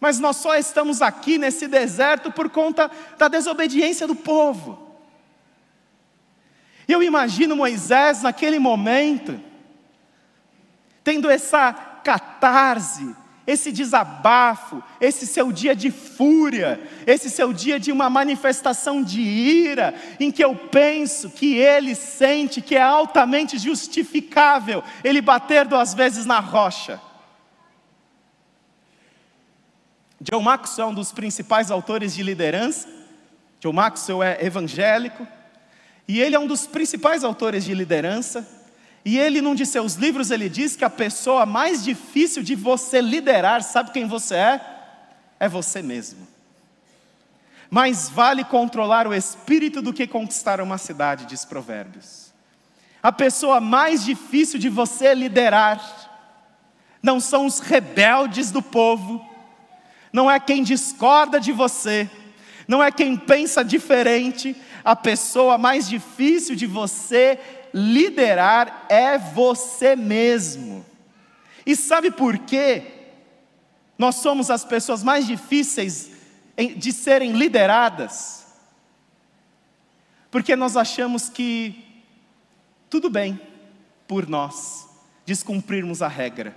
Mas 0.00 0.18
nós 0.18 0.36
só 0.36 0.56
estamos 0.56 1.02
aqui 1.02 1.38
nesse 1.38 1.68
deserto 1.68 2.32
por 2.32 2.48
conta 2.50 2.90
da 3.16 3.28
desobediência 3.28 4.06
do 4.06 4.14
povo. 4.14 4.88
Eu 6.88 7.02
imagino 7.02 7.54
Moisés 7.54 8.22
naquele 8.22 8.58
momento 8.58 9.47
tendo 11.08 11.30
essa 11.30 11.72
catarse, 12.04 13.16
esse 13.46 13.72
desabafo, 13.72 14.82
esse 15.00 15.26
seu 15.26 15.50
dia 15.50 15.74
de 15.74 15.90
fúria, 15.90 16.78
esse 17.06 17.30
seu 17.30 17.50
dia 17.50 17.80
de 17.80 17.90
uma 17.90 18.10
manifestação 18.10 19.02
de 19.02 19.22
ira, 19.22 19.94
em 20.20 20.30
que 20.30 20.44
eu 20.44 20.54
penso 20.54 21.30
que 21.30 21.54
ele 21.56 21.94
sente 21.94 22.60
que 22.60 22.76
é 22.76 22.82
altamente 22.82 23.56
justificável 23.56 24.84
ele 25.02 25.22
bater 25.22 25.66
duas 25.66 25.94
vezes 25.94 26.26
na 26.26 26.40
rocha. 26.40 27.00
John 30.20 30.42
Maxwell 30.42 30.88
é 30.88 30.90
um 30.90 30.94
dos 30.94 31.10
principais 31.10 31.70
autores 31.70 32.14
de 32.14 32.22
liderança, 32.22 32.86
John 33.60 33.72
Maxwell 33.72 34.22
é 34.22 34.44
evangélico 34.44 35.26
e 36.06 36.20
ele 36.20 36.36
é 36.36 36.38
um 36.38 36.46
dos 36.46 36.66
principais 36.66 37.24
autores 37.24 37.64
de 37.64 37.72
liderança. 37.72 38.57
E 39.04 39.18
ele, 39.18 39.40
num 39.40 39.54
de 39.54 39.64
seus 39.64 39.94
livros, 39.94 40.30
ele 40.30 40.48
diz 40.48 40.76
que 40.76 40.84
a 40.84 40.90
pessoa 40.90 41.46
mais 41.46 41.82
difícil 41.82 42.42
de 42.42 42.54
você 42.54 43.00
liderar, 43.00 43.62
sabe 43.62 43.90
quem 43.90 44.06
você 44.06 44.34
é? 44.34 44.60
É 45.40 45.48
você 45.48 45.80
mesmo. 45.82 46.26
Mais 47.70 48.08
vale 48.08 48.44
controlar 48.44 49.06
o 49.06 49.14
espírito 49.14 49.80
do 49.80 49.92
que 49.92 50.06
conquistar 50.06 50.60
uma 50.60 50.78
cidade, 50.78 51.26
diz 51.26 51.44
Provérbios. 51.44 52.32
A 53.02 53.12
pessoa 53.12 53.60
mais 53.60 54.04
difícil 54.04 54.58
de 54.58 54.68
você 54.68 55.14
liderar 55.14 56.08
não 57.02 57.20
são 57.20 57.46
os 57.46 57.60
rebeldes 57.60 58.50
do 58.50 58.60
povo, 58.60 59.24
não 60.12 60.30
é 60.30 60.40
quem 60.40 60.62
discorda 60.62 61.38
de 61.38 61.52
você, 61.52 62.10
não 62.66 62.82
é 62.82 62.90
quem 62.90 63.16
pensa 63.16 63.64
diferente, 63.64 64.56
a 64.84 64.96
pessoa 64.96 65.56
mais 65.56 65.88
difícil 65.88 66.56
de 66.56 66.66
você 66.66 67.38
liderar 67.72 68.86
é 68.88 69.18
você 69.18 69.94
mesmo. 69.94 70.84
E 71.66 71.76
sabe 71.76 72.10
por 72.10 72.38
quê? 72.38 72.82
Nós 73.98 74.16
somos 74.16 74.50
as 74.50 74.64
pessoas 74.64 75.02
mais 75.02 75.26
difíceis 75.26 76.10
de 76.76 76.92
serem 76.92 77.32
lideradas, 77.32 78.46
porque 80.30 80.56
nós 80.56 80.76
achamos 80.76 81.28
que 81.28 82.02
tudo 82.90 83.08
bem 83.08 83.40
por 84.06 84.28
nós 84.28 84.88
descumprirmos 85.24 86.00
a 86.02 86.08
regra. 86.08 86.56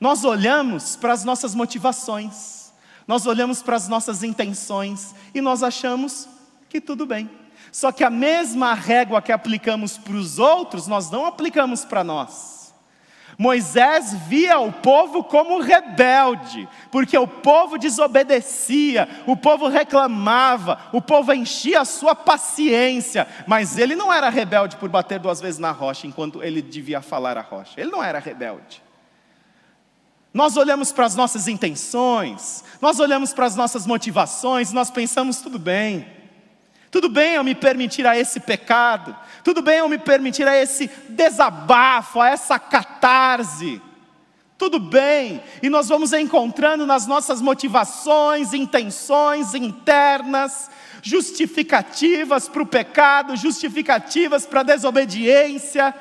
Nós 0.00 0.24
olhamos 0.24 0.96
para 0.96 1.12
as 1.12 1.24
nossas 1.24 1.54
motivações, 1.54 2.72
nós 3.06 3.26
olhamos 3.26 3.62
para 3.62 3.76
as 3.76 3.86
nossas 3.88 4.22
intenções 4.22 5.14
e 5.34 5.40
nós 5.40 5.62
achamos 5.62 6.28
que 6.68 6.80
tudo 6.80 7.06
bem. 7.06 7.30
Só 7.76 7.92
que 7.92 8.02
a 8.02 8.08
mesma 8.08 8.72
régua 8.72 9.20
que 9.20 9.30
aplicamos 9.30 9.98
para 9.98 10.14
os 10.14 10.38
outros, 10.38 10.86
nós 10.86 11.10
não 11.10 11.26
aplicamos 11.26 11.84
para 11.84 12.02
nós. 12.02 12.74
Moisés 13.36 14.14
via 14.26 14.58
o 14.58 14.72
povo 14.72 15.22
como 15.22 15.60
rebelde, 15.60 16.66
porque 16.90 17.18
o 17.18 17.28
povo 17.28 17.76
desobedecia, 17.76 19.06
o 19.26 19.36
povo 19.36 19.68
reclamava, 19.68 20.88
o 20.90 21.02
povo 21.02 21.34
enchia 21.34 21.82
a 21.82 21.84
sua 21.84 22.14
paciência, 22.14 23.28
mas 23.46 23.76
ele 23.76 23.94
não 23.94 24.10
era 24.10 24.30
rebelde 24.30 24.76
por 24.76 24.88
bater 24.88 25.18
duas 25.18 25.38
vezes 25.38 25.60
na 25.60 25.70
rocha 25.70 26.06
enquanto 26.06 26.42
ele 26.42 26.62
devia 26.62 27.02
falar 27.02 27.36
a 27.36 27.42
rocha, 27.42 27.78
ele 27.78 27.90
não 27.90 28.02
era 28.02 28.18
rebelde. 28.18 28.82
Nós 30.32 30.56
olhamos 30.56 30.92
para 30.92 31.04
as 31.04 31.14
nossas 31.14 31.46
intenções, 31.46 32.64
nós 32.80 32.98
olhamos 32.98 33.34
para 33.34 33.44
as 33.44 33.54
nossas 33.54 33.86
motivações, 33.86 34.72
nós 34.72 34.90
pensamos 34.90 35.42
tudo 35.42 35.58
bem. 35.58 36.15
Tudo 36.90 37.08
bem 37.08 37.34
eu 37.34 37.44
me 37.44 37.54
permitir 37.54 38.06
a 38.06 38.16
esse 38.16 38.40
pecado, 38.40 39.16
tudo 39.42 39.60
bem 39.60 39.78
eu 39.78 39.88
me 39.88 39.98
permitir 39.98 40.46
a 40.46 40.56
esse 40.56 40.90
desabafo, 41.08 42.20
a 42.20 42.28
essa 42.28 42.58
catarse. 42.58 43.82
Tudo 44.58 44.78
bem, 44.78 45.42
e 45.62 45.68
nós 45.68 45.88
vamos 45.88 46.14
encontrando 46.14 46.86
nas 46.86 47.06
nossas 47.06 47.42
motivações, 47.42 48.54
intenções 48.54 49.54
internas, 49.54 50.70
justificativas 51.02 52.48
para 52.48 52.62
o 52.62 52.66
pecado, 52.66 53.36
justificativas 53.36 54.46
para 54.46 54.60
a 54.60 54.64
desobediência, 54.64 55.94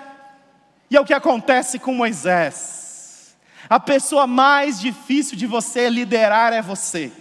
e 0.89 0.95
é 0.95 1.01
o 1.01 1.05
que 1.05 1.13
acontece 1.13 1.77
com 1.79 1.93
Moisés. 1.93 3.35
A 3.69 3.79
pessoa 3.79 4.25
mais 4.25 4.79
difícil 4.79 5.35
de 5.35 5.45
você 5.45 5.89
liderar 5.89 6.53
é 6.53 6.61
você. 6.61 7.11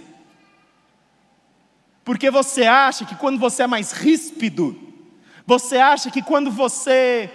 Porque 2.04 2.30
você 2.30 2.64
acha 2.64 3.04
que 3.04 3.14
quando 3.14 3.38
você 3.38 3.62
é 3.62 3.66
mais 3.66 3.92
ríspido, 3.92 4.78
você 5.46 5.78
acha 5.78 6.10
que 6.10 6.22
quando 6.22 6.50
você 6.50 7.30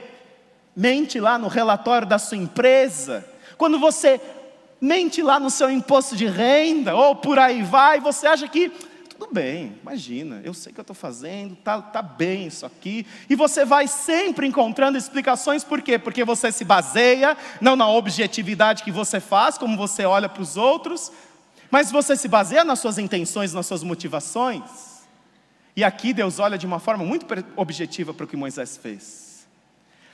mente 0.75 1.19
lá 1.19 1.37
no 1.37 1.47
relatório 1.47 2.07
da 2.07 2.19
sua 2.19 2.37
empresa, 2.37 3.27
quando 3.57 3.79
você 3.79 4.21
mente 4.79 5.21
lá 5.21 5.39
no 5.39 5.49
seu 5.49 5.69
imposto 5.69 6.15
de 6.15 6.25
renda, 6.25 6.95
ou 6.95 7.15
por 7.15 7.37
aí 7.39 7.61
vai, 7.63 7.99
você 7.99 8.27
acha 8.27 8.47
que 8.47 8.71
tudo 9.19 9.33
bem, 9.33 9.77
imagina, 9.81 10.39
eu 10.45 10.53
sei 10.53 10.71
o 10.71 10.73
que 10.73 10.79
eu 10.79 10.83
estou 10.83 10.95
fazendo, 10.95 11.53
tá, 11.57 11.81
tá 11.81 12.01
bem 12.01 12.47
isso 12.47 12.65
aqui. 12.65 13.05
E 13.29 13.35
você 13.35 13.65
vai 13.65 13.85
sempre 13.85 14.47
encontrando 14.47 14.97
explicações, 14.97 15.61
por 15.61 15.81
quê? 15.81 15.99
Porque 15.99 16.23
você 16.23 16.53
se 16.53 16.63
baseia 16.63 17.35
não 17.59 17.75
na 17.75 17.89
objetividade 17.89 18.81
que 18.81 18.93
você 18.93 19.19
faz, 19.19 19.57
como 19.57 19.75
você 19.75 20.05
olha 20.05 20.29
para 20.29 20.41
os 20.41 20.55
outros, 20.55 21.11
mas 21.71 21.91
você 21.91 22.15
se 22.15 22.27
baseia 22.27 22.63
nas 22.63 22.79
suas 22.79 22.97
intenções, 22.97 23.53
nas 23.53 23.65
suas 23.65 23.83
motivações. 23.83 24.99
E 25.75 25.83
aqui 25.83 26.13
Deus 26.13 26.39
olha 26.39 26.57
de 26.57 26.65
uma 26.65 26.79
forma 26.79 27.03
muito 27.03 27.25
objetiva 27.55 28.13
para 28.13 28.25
o 28.25 28.27
que 28.27 28.35
Moisés 28.35 28.77
fez. 28.77 29.47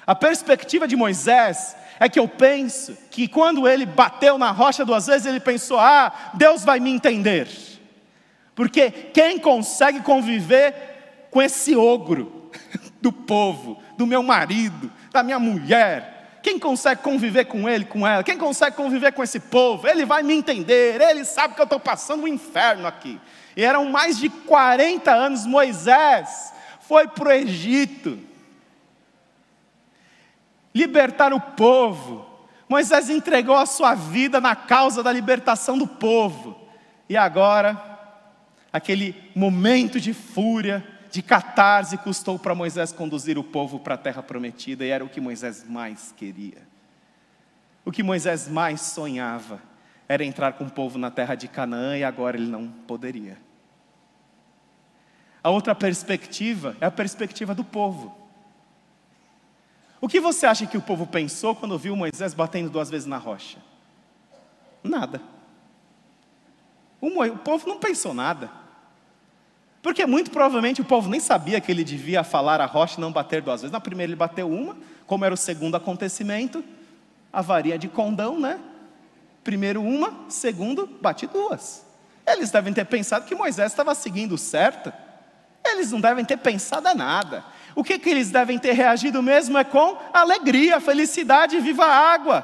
A 0.05 0.13
perspectiva 0.13 0.87
de 0.87 0.95
Moisés 0.95 1.75
é 1.99 2.07
que 2.07 2.19
eu 2.19 2.27
penso 2.27 2.95
que 3.09 3.27
quando 3.27 3.67
ele 3.67 3.85
bateu 3.85 4.37
na 4.37 4.51
rocha 4.51 4.85
duas 4.85 5.07
vezes, 5.07 5.25
ele 5.25 5.39
pensou: 5.39 5.79
ah, 5.79 6.31
Deus 6.35 6.63
vai 6.63 6.79
me 6.79 6.91
entender. 6.91 7.47
Porque 8.53 8.91
quem 8.91 9.39
consegue 9.39 10.01
conviver 10.01 11.27
com 11.31 11.41
esse 11.41 11.75
ogro 11.75 12.51
do 13.01 13.11
povo, 13.11 13.81
do 13.97 14.05
meu 14.05 14.21
marido, 14.21 14.91
da 15.11 15.23
minha 15.23 15.39
mulher, 15.39 16.14
quem 16.45 16.59
consegue 16.59 17.01
conviver 17.01 17.45
com 17.45 17.67
ele, 17.67 17.85
com 17.85 18.05
ela? 18.05 18.23
Quem 18.23 18.37
consegue 18.37 18.75
conviver 18.75 19.11
com 19.13 19.23
esse 19.23 19.39
povo? 19.39 19.87
Ele 19.87 20.05
vai 20.05 20.21
me 20.21 20.31
entender, 20.31 21.01
ele 21.01 21.25
sabe 21.25 21.55
que 21.55 21.59
eu 21.59 21.63
estou 21.63 21.79
passando 21.79 22.21
um 22.21 22.27
inferno 22.27 22.85
aqui. 22.85 23.19
E 23.57 23.63
eram 23.65 23.89
mais 23.89 24.19
de 24.19 24.29
40 24.29 25.11
anos, 25.11 25.43
Moisés 25.47 26.53
foi 26.81 27.07
para 27.07 27.29
o 27.29 27.31
Egito 27.31 28.19
libertar 30.71 31.33
o 31.33 31.39
povo. 31.39 32.23
Moisés 32.69 33.09
entregou 33.09 33.55
a 33.55 33.65
sua 33.65 33.95
vida 33.95 34.39
na 34.39 34.55
causa 34.55 35.01
da 35.01 35.11
libertação 35.11 35.75
do 35.75 35.87
povo. 35.87 36.69
E 37.09 37.17
agora 37.17 37.81
aquele 38.71 39.31
momento 39.35 39.99
de 39.99 40.13
fúria, 40.13 40.85
de 41.15 41.21
catarse, 41.21 41.97
custou 41.97 42.37
para 42.37 42.53
Moisés 42.53 42.91
conduzir 42.91 43.37
o 43.37 43.43
povo 43.43 43.79
para 43.79 43.95
a 43.95 43.97
terra 43.97 44.21
prometida, 44.21 44.83
e 44.83 44.89
era 44.89 45.01
o 45.01 45.07
que 45.07 45.21
Moisés 45.21 45.63
mais 45.65 46.11
queria. 46.11 46.61
O 47.85 47.91
que 47.91 48.03
Moisés 48.03 48.49
mais 48.49 48.81
sonhava 48.81 49.61
era 50.09 50.25
entrar 50.25 50.51
com 50.53 50.65
o 50.65 50.69
povo 50.69 50.97
na 50.97 51.09
terra 51.09 51.33
de 51.35 51.47
Canaã, 51.47 51.97
e 51.97 52.03
agora 52.03 52.35
ele 52.35 52.47
não 52.47 52.67
poderia. 52.67 53.37
A 55.41 55.49
outra 55.49 55.73
perspectiva 55.73 56.75
é 56.81 56.85
a 56.85 56.91
perspectiva 56.91 57.55
do 57.55 57.63
povo. 57.63 58.13
O 60.01 60.09
que 60.09 60.19
você 60.19 60.45
acha 60.45 60.67
que 60.67 60.77
o 60.77 60.81
povo 60.81 61.07
pensou 61.07 61.55
quando 61.55 61.79
viu 61.79 61.95
Moisés 61.95 62.33
batendo 62.33 62.69
duas 62.69 62.89
vezes 62.89 63.07
na 63.07 63.17
rocha? 63.17 63.59
Nada. 64.83 65.21
O 66.99 67.37
povo 67.37 67.69
não 67.69 67.79
pensou 67.79 68.13
nada. 68.13 68.64
Porque 69.85 70.03
muito 70.07 70.31
provavelmente 70.31 70.81
o 70.81 70.83
povo 70.83 71.07
nem 71.07 71.19
sabia 71.19 71.61
que 71.61 71.71
ele 71.71 71.83
devia 71.83 72.23
falar 72.23 72.59
a 72.59 72.65
rocha 72.65 72.95
e 72.97 73.01
não 73.01 73.11
bater 73.11 73.39
duas 73.39 73.61
vezes. 73.61 73.71
Na 73.71 73.79
primeira 73.79 74.09
ele 74.09 74.15
bateu 74.15 74.49
uma, 74.49 74.75
como 75.05 75.23
era 75.23 75.31
o 75.31 75.37
segundo 75.37 75.75
acontecimento, 75.75 76.63
a 77.31 77.39
varia 77.39 77.77
de 77.77 77.87
condão, 77.87 78.39
né? 78.39 78.59
Primeiro 79.43 79.83
uma, 79.83 80.11
segundo, 80.27 80.89
bate 80.99 81.27
duas. 81.27 81.85
Eles 82.25 82.49
devem 82.49 82.73
ter 82.73 82.85
pensado 82.85 83.25
que 83.25 83.35
Moisés 83.35 83.71
estava 83.71 83.93
seguindo 83.93 84.39
certo. 84.39 84.91
Eles 85.63 85.91
não 85.91 86.01
devem 86.01 86.25
ter 86.25 86.37
pensado 86.37 86.87
a 86.87 86.95
nada. 86.95 87.45
O 87.75 87.83
que, 87.83 87.99
que 87.99 88.09
eles 88.09 88.31
devem 88.31 88.57
ter 88.57 88.71
reagido 88.71 89.21
mesmo 89.21 89.55
é 89.55 89.63
com 89.63 89.99
alegria, 90.11 90.79
felicidade, 90.79 91.59
viva 91.59 91.85
a 91.85 92.11
água. 92.11 92.43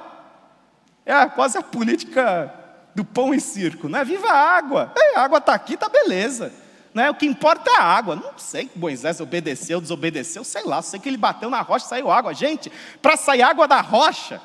É 1.04 1.26
quase 1.26 1.58
a 1.58 1.64
política 1.64 2.54
do 2.94 3.04
pão 3.04 3.34
e 3.34 3.42
circo, 3.42 3.90
né? 3.90 4.04
Viva 4.04 4.28
a 4.28 4.58
água. 4.58 4.94
É, 4.96 5.18
a 5.18 5.24
água 5.24 5.40
está 5.40 5.56
aqui, 5.56 5.74
está 5.74 5.90
beleza. 5.90 6.62
Né? 6.94 7.10
O 7.10 7.16
que 7.16 7.26
importa 7.26 7.70
é 7.72 7.76
a 7.78 7.84
água. 7.84 8.16
Não 8.16 8.38
sei 8.38 8.66
que 8.66 8.78
Moisés 8.78 9.20
obedeceu, 9.22 9.80
desobedeceu, 9.80 10.44
sei 10.44 10.64
lá. 10.64 10.82
Sei 10.82 11.00
que 11.00 11.08
ele 11.08 11.18
bateu 11.18 11.50
na 11.50 11.62
rocha 11.62 11.86
e 11.86 11.90
saiu 11.90 12.12
água. 12.12 12.34
Gente, 12.34 12.72
para 13.02 13.16
sair 13.16 13.42
água 13.42 13.68
da 13.68 13.82
rocha, 13.82 14.42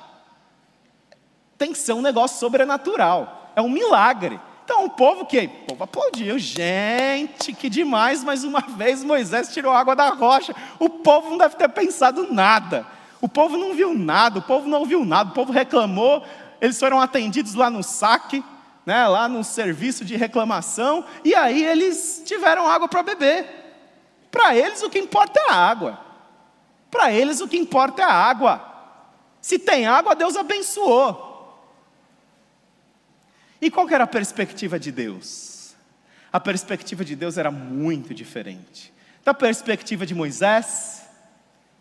tem 1.59 1.73
que 1.73 1.79
ser 1.79 1.93
um 1.93 2.03
negócio 2.03 2.39
sobrenatural. 2.39 3.53
É 3.57 3.63
um 3.63 3.69
milagre. 3.69 4.41
Então 4.65 4.85
o 4.85 4.91
povo 4.91 5.25
que? 5.27 5.41
O 5.41 5.67
povo 5.69 5.85
aplaudiu. 5.85 6.39
Gente, 6.39 7.53
que 7.53 7.69
demais, 7.69 8.23
mais 8.23 8.45
uma 8.45 8.61
vez 8.77 9.03
Moisés 9.03 9.53
tirou 9.53 9.73
água 9.73 9.97
da 9.97 10.11
rocha. 10.11 10.55
O 10.79 10.89
povo 10.89 11.31
não 11.31 11.39
deve 11.39 11.57
ter 11.57 11.69
pensado 11.69 12.33
nada. 12.33 12.87
O 13.21 13.29
povo 13.29 13.57
não 13.57 13.75
viu 13.75 13.95
nada, 13.95 14.39
o 14.39 14.43
povo 14.43 14.69
não 14.69 14.85
viu 14.85 15.05
nada, 15.05 15.31
o 15.31 15.33
povo 15.33 15.51
reclamou, 15.51 16.23
eles 16.61 16.79
foram 16.79 17.01
atendidos 17.01 17.55
lá 17.55 17.71
no 17.71 17.83
saque 17.83 18.45
né, 18.87 19.07
lá 19.09 19.29
no 19.29 19.43
serviço 19.43 20.05
de 20.05 20.15
reclamação, 20.15 21.05
e 21.25 21.35
aí 21.35 21.65
eles 21.65 22.23
tiveram 22.25 22.69
água 22.69 22.87
para 22.87 23.03
beber. 23.03 23.45
Para 24.31 24.55
eles 24.57 24.81
o 24.81 24.89
que 24.89 24.99
importa 24.99 25.41
é 25.41 25.51
a 25.51 25.57
água. 25.57 26.01
Para 26.89 27.13
eles 27.13 27.41
o 27.41 27.49
que 27.49 27.59
importa 27.59 28.03
é 28.03 28.05
a 28.05 28.13
água. 28.13 28.75
Se 29.41 29.59
tem 29.59 29.87
água, 29.87 30.15
Deus 30.15 30.37
abençoou. 30.37 31.27
E 33.61 33.71
qual 33.71 33.89
era 33.91 34.05
a 34.05 34.07
perspectiva 34.07 34.79
de 34.79 34.93
Deus? 34.93 35.75
A 36.33 36.39
perspectiva 36.39 37.05
de 37.05 37.17
Deus 37.17 37.37
era 37.39 37.51
muito 37.51 38.15
diferente. 38.15 38.95
Da 39.25 39.35
perspectiva 39.35 40.07
de 40.07 40.15
Moisés, 40.15 41.03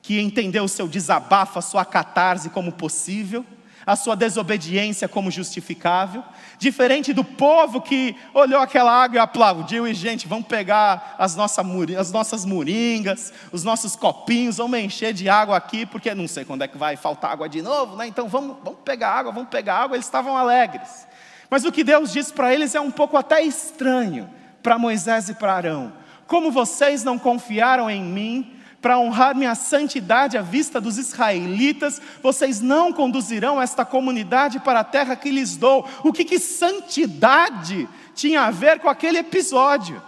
que 0.02 0.20
entendeu 0.20 0.64
o 0.64 0.70
seu 0.70 0.88
desabafo, 0.88 1.60
a 1.60 1.62
sua 1.62 1.86
catarse 1.86 2.50
como 2.50 2.72
possível, 2.72 3.46
a 3.86 3.96
sua 3.96 4.16
desobediência 4.16 5.08
como 5.08 5.30
justificável, 5.30 6.24
diferente 6.58 7.14
do 7.14 7.24
povo 7.24 7.82
que 7.82 8.16
olhou 8.34 8.60
aquela 8.60 8.92
água 8.92 9.18
e 9.18 9.20
aplaudiu, 9.20 9.88
e 9.88 9.94
gente, 9.94 10.28
vamos 10.28 10.48
pegar 10.48 11.16
as, 11.20 11.36
nossa, 11.36 11.64
as 12.00 12.12
nossas 12.12 12.46
moringas, 12.46 13.32
os 13.52 13.64
nossos 13.64 13.96
copinhos, 13.96 14.58
vamos 14.58 14.80
encher 14.80 15.14
de 15.14 15.30
água 15.30 15.56
aqui, 15.56 15.86
porque 15.86 16.16
não 16.16 16.28
sei 16.28 16.44
quando 16.44 16.64
é 16.64 16.68
que 16.68 16.78
vai 16.78 16.96
faltar 16.96 17.32
água 17.32 17.48
de 17.48 17.62
novo, 17.62 17.96
né? 17.96 18.08
então 18.08 18.28
vamos, 18.28 18.58
vamos 18.64 18.80
pegar 18.84 19.12
água, 19.12 19.32
vamos 19.32 19.50
pegar 19.50 19.76
água, 19.76 19.96
eles 19.96 20.06
estavam 20.06 20.36
alegres. 20.36 21.08
Mas 21.50 21.64
o 21.64 21.72
que 21.72 21.84
Deus 21.84 22.12
disse 22.12 22.34
para 22.34 22.54
eles 22.54 22.74
é 22.74 22.82
um 22.82 22.92
pouco 22.92 23.16
até 23.16 23.42
estranho 23.42 24.30
para 24.64 24.80
Moisés 24.80 25.30
e 25.30 25.36
para 25.36 25.54
Arão. 25.54 25.94
Como 26.26 26.52
vocês 26.52 27.04
não 27.04 27.20
confiaram 27.20 27.90
em 27.90 28.04
mim, 28.04 28.55
para 28.86 29.00
honrar 29.00 29.36
minha 29.36 29.56
santidade 29.56 30.38
à 30.38 30.44
vista 30.44 30.80
dos 30.80 31.00
israelitas, 31.00 32.00
vocês 32.22 32.62
não 32.62 32.94
conduzirão 32.94 33.60
esta 33.60 33.84
comunidade 33.84 34.60
para 34.60 34.82
a 34.82 34.84
terra 34.84 35.16
que 35.16 35.32
lhes 35.32 35.58
dou. 35.58 35.90
O 36.04 36.14
que, 36.14 36.24
que 36.24 36.38
santidade 36.38 37.90
tinha 38.14 38.44
a 38.44 38.52
ver 38.52 38.80
com 38.80 38.88
aquele 38.88 39.18
episódio? 39.18 40.00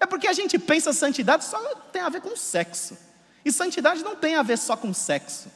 É 0.00 0.06
porque 0.06 0.26
a 0.26 0.32
gente 0.32 0.58
pensa 0.58 0.90
santidade 0.94 1.44
só 1.44 1.58
tem 1.92 2.00
a 2.00 2.08
ver 2.08 2.22
com 2.22 2.34
sexo. 2.34 2.96
E 3.44 3.52
santidade 3.52 4.02
não 4.02 4.16
tem 4.16 4.36
a 4.36 4.42
ver 4.42 4.56
só 4.56 4.74
com 4.74 4.94
sexo. 4.94 5.50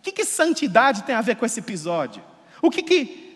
O 0.00 0.02
que, 0.02 0.10
que 0.10 0.24
santidade 0.24 1.04
tem 1.04 1.14
a 1.14 1.20
ver 1.20 1.36
com 1.36 1.46
esse 1.46 1.60
episódio? 1.60 2.20
O 2.60 2.68
que 2.68 2.82
que. 2.82 3.30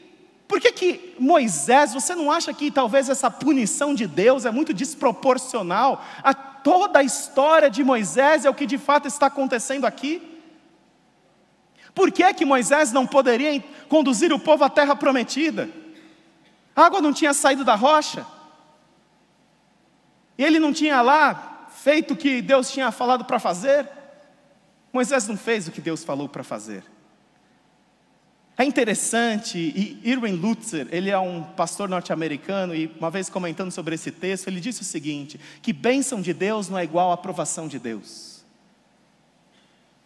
Por 0.49 0.61
que, 0.61 0.73
que 0.73 1.15
Moisés, 1.21 1.95
você 1.95 2.17
não 2.17 2.33
acha 2.33 2.53
que 2.53 2.69
talvez 2.69 3.09
essa 3.09 3.31
punição 3.31 3.95
de 3.95 4.09
Deus 4.09 4.45
é 4.45 4.51
muito 4.51 4.75
desproporcional 4.75 6.05
a 6.23 6.35
toda 6.65 7.01
a 7.01 7.03
história 7.03 7.71
de 7.71 7.85
Moisés 7.85 8.47
é 8.47 8.51
o 8.51 8.55
que 8.55 8.65
de 8.65 8.79
fato 8.79 9.07
está 9.07 9.27
acontecendo 9.27 9.85
aqui? 9.85 10.41
Por 11.95 12.11
que, 12.11 12.35
que 12.35 12.45
Moisés 12.45 12.91
não 12.91 13.07
poderia 13.07 13.63
conduzir 13.89 14.33
o 14.33 14.41
povo 14.41 14.65
à 14.65 14.71
terra 14.71 14.97
prometida? 14.97 15.69
A 16.75 16.87
água 16.87 17.01
não 17.03 17.13
tinha 17.13 17.35
saído 17.35 17.65
da 17.65 17.75
rocha? 17.77 18.27
Ele 20.37 20.59
não 20.59 20.73
tinha 20.73 21.01
lá 21.03 21.69
feito 21.71 22.15
o 22.15 22.17
que 22.17 22.41
Deus 22.41 22.71
tinha 22.71 22.91
falado 22.91 23.27
para 23.27 23.39
fazer? 23.39 23.89
Moisés 24.93 25.29
não 25.29 25.37
fez 25.37 25.69
o 25.69 25.71
que 25.71 25.83
Deus 25.83 26.03
falou 26.03 26.29
para 26.29 26.43
fazer. 26.43 26.83
É 28.57 28.65
interessante, 28.65 29.59
e 29.59 30.01
Irwin 30.09 30.35
Lutzer, 30.35 30.87
ele 30.93 31.11
é 31.11 31.19
um 31.19 31.43
pastor 31.43 31.89
norte-americano, 31.89 32.73
e 32.73 32.87
uma 33.01 33.11
vez 33.11 33.29
comentando 33.29 33.73
sobre 33.73 33.97
esse 33.97 34.13
texto, 34.13 34.47
ele 34.47 34.61
disse 34.61 34.83
o 34.83 34.85
seguinte: 34.85 35.41
que 35.61 35.73
bênção 35.73 36.21
de 36.21 36.33
Deus 36.33 36.69
não 36.69 36.79
é 36.79 36.85
igual 36.85 37.11
à 37.11 37.15
aprovação 37.15 37.67
de 37.67 37.81
Deus, 37.81 38.45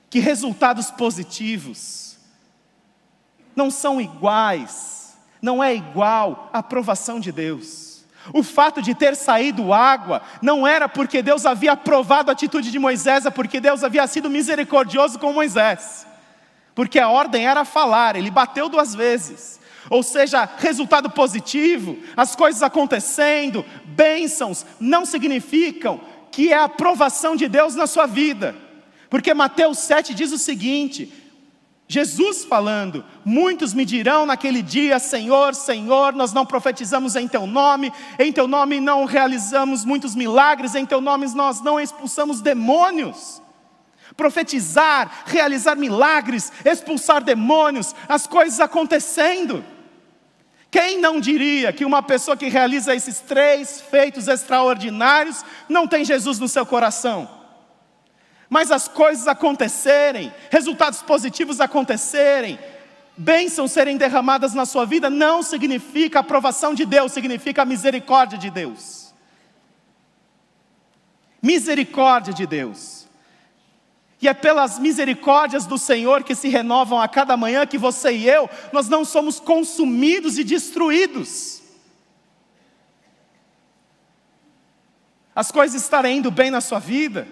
que 0.08 0.18
resultados 0.18 0.90
positivos 0.90 2.16
não 3.54 3.70
são 3.70 4.00
iguais, 4.00 5.14
não 5.42 5.62
é 5.62 5.74
igual 5.74 6.48
à 6.50 6.61
aprovação 6.61 7.20
de 7.20 7.30
Deus. 7.30 8.06
O 8.32 8.42
fato 8.42 8.80
de 8.80 8.94
ter 8.94 9.14
saído 9.14 9.74
água 9.74 10.22
não 10.40 10.66
era 10.66 10.88
porque 10.88 11.22
Deus 11.22 11.44
havia 11.44 11.72
aprovado 11.72 12.30
a 12.30 12.32
atitude 12.32 12.70
de 12.70 12.78
Moisés, 12.78 13.26
é 13.26 13.30
porque 13.30 13.61
Deus 13.61 13.84
havia 13.84 14.06
sido 14.06 14.30
misericordioso 14.30 15.18
com 15.18 15.34
Moisés 15.34 16.07
porque 16.78 17.00
a 17.00 17.08
ordem 17.08 17.44
era 17.44 17.64
falar, 17.64 18.14
ele 18.14 18.30
bateu 18.30 18.68
duas 18.68 18.94
vezes. 18.94 19.58
Ou 19.90 20.00
seja, 20.00 20.48
resultado 20.58 21.10
positivo, 21.10 21.98
as 22.16 22.36
coisas 22.36 22.62
acontecendo, 22.62 23.64
bênçãos, 23.84 24.64
não 24.78 25.04
significam 25.04 26.00
que 26.30 26.52
é 26.52 26.56
a 26.56 26.66
aprovação 26.66 27.34
de 27.34 27.48
Deus 27.48 27.74
na 27.74 27.88
sua 27.88 28.06
vida. 28.06 28.54
Porque 29.10 29.34
Mateus 29.34 29.78
7 29.78 30.14
diz 30.14 30.30
o 30.30 30.38
seguinte: 30.38 31.12
Jesus 31.88 32.44
falando: 32.44 33.04
Muitos 33.24 33.74
me 33.74 33.84
dirão 33.84 34.24
naquele 34.24 34.62
dia, 34.62 35.00
Senhor, 35.00 35.56
Senhor, 35.56 36.12
nós 36.12 36.32
não 36.32 36.46
profetizamos 36.46 37.16
em 37.16 37.26
Teu 37.26 37.44
nome, 37.44 37.92
em 38.20 38.32
Teu 38.32 38.46
nome 38.46 38.78
não 38.78 39.04
realizamos 39.04 39.84
muitos 39.84 40.14
milagres, 40.14 40.76
em 40.76 40.86
Teu 40.86 41.00
nome 41.00 41.26
nós 41.34 41.60
não 41.60 41.80
expulsamos 41.80 42.40
demônios 42.40 43.42
profetizar, 44.18 45.22
realizar 45.26 45.76
milagres, 45.76 46.52
expulsar 46.64 47.22
demônios, 47.22 47.94
as 48.09 48.26
coisas 48.26 48.59
acontecendo. 48.59 49.64
Quem 50.72 50.98
não 50.98 51.20
diria 51.20 51.72
que 51.72 51.85
uma 51.85 52.02
pessoa 52.02 52.37
que 52.37 52.48
realiza 52.48 52.96
esses 52.96 53.20
três 53.20 53.81
feitos 53.81 54.26
extraordinários 54.26 55.44
não 55.68 55.87
tem 55.87 56.04
Jesus 56.04 56.40
no 56.40 56.48
seu 56.48 56.66
coração? 56.66 57.31
Mas 58.50 58.72
as 58.72 58.88
coisas 58.88 59.28
acontecerem, 59.28 60.35
resultados 60.50 61.00
positivos 61.00 61.61
acontecerem, 61.61 62.59
bênçãos 63.16 63.70
serem 63.70 63.96
derramadas 63.96 64.52
na 64.52 64.66
sua 64.66 64.85
vida, 64.85 65.09
não 65.09 65.44
significa 65.44 66.18
aprovação 66.18 66.74
de 66.74 66.85
Deus, 66.85 67.12
significa 67.12 67.62
a 67.62 67.64
misericórdia 67.64 68.37
de 68.37 68.50
Deus. 68.50 69.14
Misericórdia 71.40 72.35
de 72.35 72.46
Deus. 72.46 72.97
E 74.20 74.26
é 74.26 74.35
pelas 74.35 74.78
misericórdias 74.78 75.64
do 75.64 75.78
Senhor 75.78 76.24
que 76.24 76.35
se 76.35 76.48
renovam 76.48 77.00
a 77.00 77.07
cada 77.07 77.37
manhã 77.37 77.66
que 77.66 77.78
você 77.78 78.12
e 78.12 78.28
eu, 78.28 78.50
nós 78.72 78.88
não 78.88 79.04
somos 79.04 79.38
consumidos 79.38 80.38
e 80.38 80.44
destruídos. 80.44 81.62
As 85.35 85.52
coisas 85.52 85.81
estarem 85.81 86.18
indo 86.18 86.33
bem 86.33 86.50
na 86.50 86.61
sua 86.61 86.81
vida, 86.81 87.28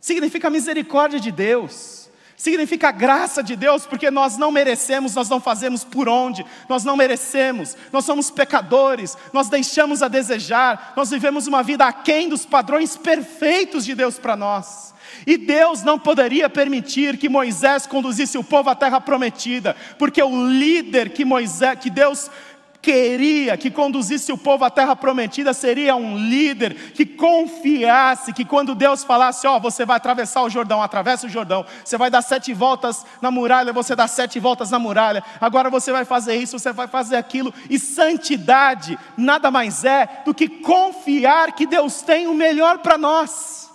significa 0.00 0.46
a 0.46 0.50
misericórdia 0.50 1.18
de 1.18 1.32
Deus, 1.32 2.08
significa 2.36 2.90
a 2.90 2.92
graça 2.92 3.42
de 3.42 3.56
Deus, 3.56 3.84
porque 3.84 4.08
nós 4.12 4.36
não 4.36 4.52
merecemos, 4.52 5.16
nós 5.16 5.28
não 5.28 5.40
fazemos 5.40 5.82
por 5.82 6.08
onde, 6.08 6.46
nós 6.68 6.84
não 6.84 6.96
merecemos, 6.96 7.76
nós 7.92 8.04
somos 8.04 8.30
pecadores, 8.30 9.18
nós 9.32 9.48
deixamos 9.48 10.00
a 10.00 10.06
desejar, 10.06 10.92
nós 10.96 11.10
vivemos 11.10 11.48
uma 11.48 11.64
vida 11.64 11.84
aquém 11.84 12.28
dos 12.28 12.46
padrões 12.46 12.96
perfeitos 12.96 13.84
de 13.84 13.96
Deus 13.96 14.16
para 14.16 14.36
nós. 14.36 14.94
E 15.26 15.36
Deus 15.36 15.82
não 15.82 15.98
poderia 15.98 16.48
permitir 16.48 17.16
que 17.16 17.28
Moisés 17.28 17.86
conduzisse 17.86 18.38
o 18.38 18.44
povo 18.44 18.70
à 18.70 18.74
terra 18.74 19.00
prometida, 19.00 19.76
porque 19.98 20.22
o 20.22 20.46
líder 20.48 21.10
que 21.10 21.24
Moisés, 21.24 21.78
que 21.78 21.90
Deus 21.90 22.30
queria 22.80 23.56
que 23.56 23.70
conduzisse 23.70 24.32
o 24.32 24.38
povo 24.38 24.64
à 24.64 24.70
terra 24.70 24.94
prometida 24.94 25.52
seria 25.52 25.96
um 25.96 26.16
líder 26.16 26.74
que 26.92 27.04
confiasse 27.04 28.32
que 28.32 28.44
quando 28.44 28.74
Deus 28.74 29.04
falasse, 29.04 29.46
ó, 29.46 29.56
oh, 29.56 29.60
você 29.60 29.84
vai 29.84 29.96
atravessar 29.96 30.42
o 30.42 30.50
Jordão, 30.50 30.82
atravessa 30.82 31.26
o 31.26 31.30
Jordão, 31.30 31.66
você 31.84 31.98
vai 31.98 32.10
dar 32.10 32.22
sete 32.22 32.54
voltas 32.54 33.04
na 33.20 33.30
muralha, 33.30 33.72
você 33.72 33.94
dá 33.96 34.06
sete 34.06 34.38
voltas 34.38 34.70
na 34.70 34.78
muralha, 34.78 35.22
agora 35.40 35.68
você 35.68 35.92
vai 35.92 36.04
fazer 36.04 36.36
isso, 36.36 36.58
você 36.58 36.72
vai 36.72 36.86
fazer 36.86 37.16
aquilo, 37.16 37.52
e 37.68 37.78
santidade 37.78 38.98
nada 39.16 39.50
mais 39.50 39.84
é 39.84 40.22
do 40.24 40.32
que 40.32 40.48
confiar 40.48 41.52
que 41.52 41.66
Deus 41.66 42.00
tem 42.02 42.26
o 42.26 42.34
melhor 42.34 42.78
para 42.78 42.96
nós. 42.96 43.67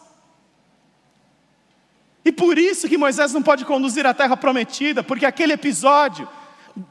E 2.25 2.31
por 2.31 2.57
isso 2.57 2.87
que 2.87 2.97
Moisés 2.97 3.33
não 3.33 3.41
pode 3.41 3.65
conduzir 3.65 4.05
a 4.05 4.13
terra 4.13 4.37
prometida, 4.37 5.03
porque 5.03 5.25
aquele 5.25 5.53
episódio, 5.53 6.27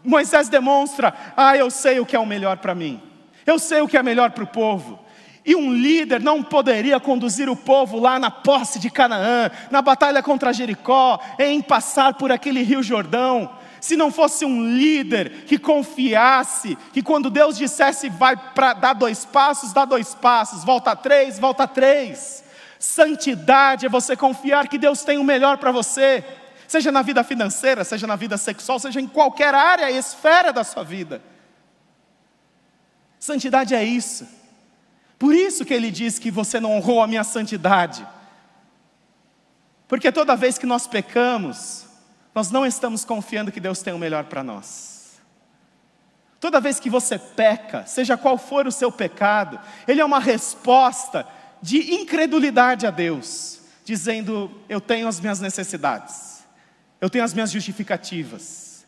Moisés 0.05 0.49
demonstra: 0.49 1.14
ah, 1.37 1.57
eu 1.57 1.71
sei 1.71 2.01
o 2.01 2.07
que 2.07 2.16
é 2.16 2.18
o 2.18 2.27
melhor 2.27 2.59
para 2.59 2.75
mim, 2.75 3.01
eu 3.47 3.59
sei 3.59 3.81
o 3.81 3.88
que 3.88 3.97
é 3.97 4.03
melhor 4.03 4.31
para 4.31 4.45
o 4.45 4.49
povo. 4.49 5.01
E 5.45 5.57
um 5.57 5.75
líder 5.75 6.21
não 6.21 6.40
poderia 6.40 7.01
conduzir 7.01 7.49
o 7.49 7.57
povo 7.57 7.99
lá 7.99 8.16
na 8.16 8.31
posse 8.31 8.79
de 8.79 8.88
Canaã, 8.88 9.51
na 9.73 9.83
batalha 9.83 10.23
contra 10.23 10.53
Jericó, 10.53 11.18
em 11.37 11.61
passar 11.61 12.14
por 12.14 12.31
aquele 12.31 12.62
rio 12.62 12.81
Jordão, 12.81 13.51
se 13.81 13.97
não 13.97 14.12
fosse 14.12 14.45
um 14.45 14.64
líder 14.64 15.45
que 15.45 15.59
confiasse, 15.59 16.79
que 16.92 17.03
quando 17.03 17.29
Deus 17.29 17.59
dissesse 17.59 18.09
vai 18.09 18.37
para 18.37 18.75
dar 18.75 18.92
dois 18.92 19.25
passos, 19.25 19.73
dá 19.73 19.85
dois 19.85 20.14
passos, 20.14 20.62
volta 20.62 20.95
três, 20.95 21.40
volta 21.40 21.66
três. 21.66 22.45
Santidade 22.83 23.87
é 23.87 23.88
você 23.88 24.16
confiar 24.16 24.66
que 24.66 24.77
Deus 24.77 25.05
tem 25.05 25.16
o 25.16 25.23
melhor 25.23 25.57
para 25.57 25.71
você, 25.71 26.25
seja 26.66 26.90
na 26.90 27.01
vida 27.01 27.23
financeira, 27.23 27.85
seja 27.85 28.09
na 28.09 28.16
vida 28.16 28.37
sexual, 28.37 28.77
seja 28.81 29.01
em 29.01 29.07
qualquer 29.07 29.55
área 29.55 29.88
e 29.88 29.97
esfera 29.97 30.53
da 30.53 30.64
sua 30.64 30.83
vida. 30.83 31.23
Santidade 33.21 33.73
é 33.73 33.85
isso. 33.85 34.27
Por 35.16 35.33
isso 35.33 35.64
que 35.64 35.73
ele 35.73 35.92
diz 35.92 36.18
que 36.18 36.29
você 36.29 36.59
não 36.59 36.73
honrou 36.73 37.01
a 37.01 37.07
minha 37.07 37.23
santidade. 37.23 38.05
Porque 39.87 40.11
toda 40.11 40.35
vez 40.35 40.59
que 40.59 40.66
nós 40.66 40.85
pecamos, 40.85 41.87
nós 42.35 42.51
não 42.51 42.66
estamos 42.66 43.05
confiando 43.05 43.53
que 43.53 43.61
Deus 43.61 43.81
tem 43.81 43.95
o 43.95 43.99
melhor 43.99 44.25
para 44.25 44.42
nós. 44.42 45.21
Toda 46.40 46.61
vez 46.61 46.81
que 46.81 46.90
você 46.90 47.16
peca, 47.16 47.87
seja 47.87 48.16
qual 48.16 48.37
for 48.37 48.66
o 48.66 48.73
seu 48.73 48.90
pecado, 48.90 49.61
ele 49.87 50.01
é 50.01 50.05
uma 50.05 50.18
resposta 50.18 51.25
de 51.62 51.94
incredulidade 51.94 52.87
a 52.87 52.90
Deus, 52.90 53.61
dizendo: 53.85 54.51
Eu 54.68 54.81
tenho 54.81 55.07
as 55.07 55.20
minhas 55.20 55.40
necessidades, 55.40 56.44
eu 57.01 57.09
tenho 57.09 57.25
as 57.25 57.33
minhas 57.33 57.51
justificativas, 57.51 58.85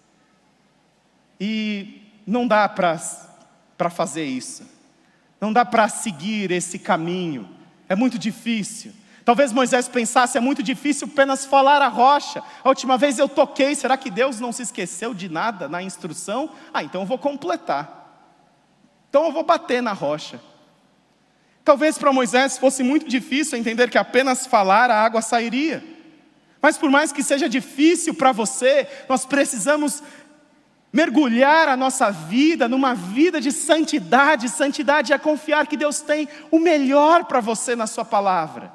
e 1.40 2.02
não 2.26 2.46
dá 2.46 2.68
para 2.68 3.90
fazer 3.90 4.24
isso. 4.24 4.74
Não 5.40 5.52
dá 5.52 5.64
para 5.64 5.88
seguir 5.88 6.50
esse 6.50 6.78
caminho. 6.78 7.48
É 7.88 7.94
muito 7.94 8.18
difícil. 8.18 8.92
Talvez 9.24 9.52
Moisés 9.52 9.88
pensasse, 9.88 10.37
é 10.37 10.40
muito 10.40 10.62
difícil 10.62 11.08
apenas 11.10 11.46
falar 11.46 11.80
a 11.80 11.88
rocha. 11.88 12.42
A 12.62 12.68
última 12.68 12.98
vez 12.98 13.18
eu 13.18 13.28
toquei, 13.28 13.74
será 13.74 13.96
que 13.96 14.10
Deus 14.10 14.38
não 14.38 14.52
se 14.52 14.62
esqueceu 14.62 15.14
de 15.14 15.28
nada 15.28 15.68
na 15.68 15.82
instrução? 15.82 16.50
Ah, 16.72 16.82
então 16.82 17.02
eu 17.02 17.06
vou 17.06 17.18
completar. 17.18 18.30
Então 19.08 19.24
eu 19.24 19.32
vou 19.32 19.42
bater 19.42 19.82
na 19.82 19.92
rocha. 19.92 20.40
Talvez 21.64 21.96
para 21.96 22.12
Moisés 22.12 22.59
fosse 22.59 22.83
muito 22.83 23.09
difícil 23.09 23.59
entender 23.59 23.88
que 23.88 23.96
apenas 23.96 24.46
falar 24.46 24.90
a 24.90 25.03
água 25.03 25.22
sairia. 25.22 25.83
Mas 26.61 26.77
por 26.77 26.90
mais 26.90 27.11
que 27.11 27.22
seja 27.22 27.48
difícil 27.48 28.14
para 28.14 28.33
você, 28.33 28.87
nós 29.09 29.24
precisamos 29.24 30.03
mergulhar 30.92 31.68
a 31.68 31.77
nossa 31.77 32.11
vida 32.11 32.68
numa 32.68 32.94
vida 32.94 33.40
de 33.40 33.50
santidade. 33.50 34.48
Santidade 34.48 35.12
é 35.12 35.18
confiar 35.18 35.66
que 35.66 35.77
Deus 35.77 36.00
tem 36.00 36.29
o 36.50 36.59
melhor 36.59 37.24
para 37.24 37.40
você 37.40 37.74
na 37.74 37.87
Sua 37.87 38.05
palavra. 38.05 38.70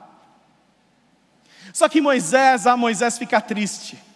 Só 1.71 1.87
que 1.87 2.01
Moisés, 2.01 2.65
ah, 2.65 2.75
Moisés 2.75 3.17
fica 3.17 3.39
triste. 3.39 4.08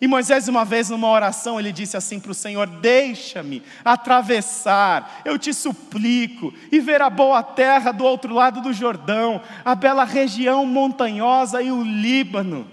E 0.00 0.06
Moisés, 0.06 0.46
uma 0.46 0.64
vez 0.64 0.90
numa 0.90 1.08
oração, 1.08 1.58
ele 1.58 1.72
disse 1.72 1.96
assim 1.96 2.20
para 2.20 2.30
o 2.30 2.34
Senhor: 2.34 2.66
Deixa-me 2.66 3.62
atravessar, 3.84 5.22
eu 5.24 5.36
te 5.38 5.52
suplico, 5.52 6.54
e 6.70 6.78
ver 6.78 7.02
a 7.02 7.10
boa 7.10 7.42
terra 7.42 7.90
do 7.90 8.04
outro 8.04 8.32
lado 8.32 8.60
do 8.60 8.72
Jordão, 8.72 9.40
a 9.64 9.74
bela 9.74 10.04
região 10.04 10.64
montanhosa 10.64 11.60
e 11.60 11.72
o 11.72 11.82
Líbano. 11.82 12.70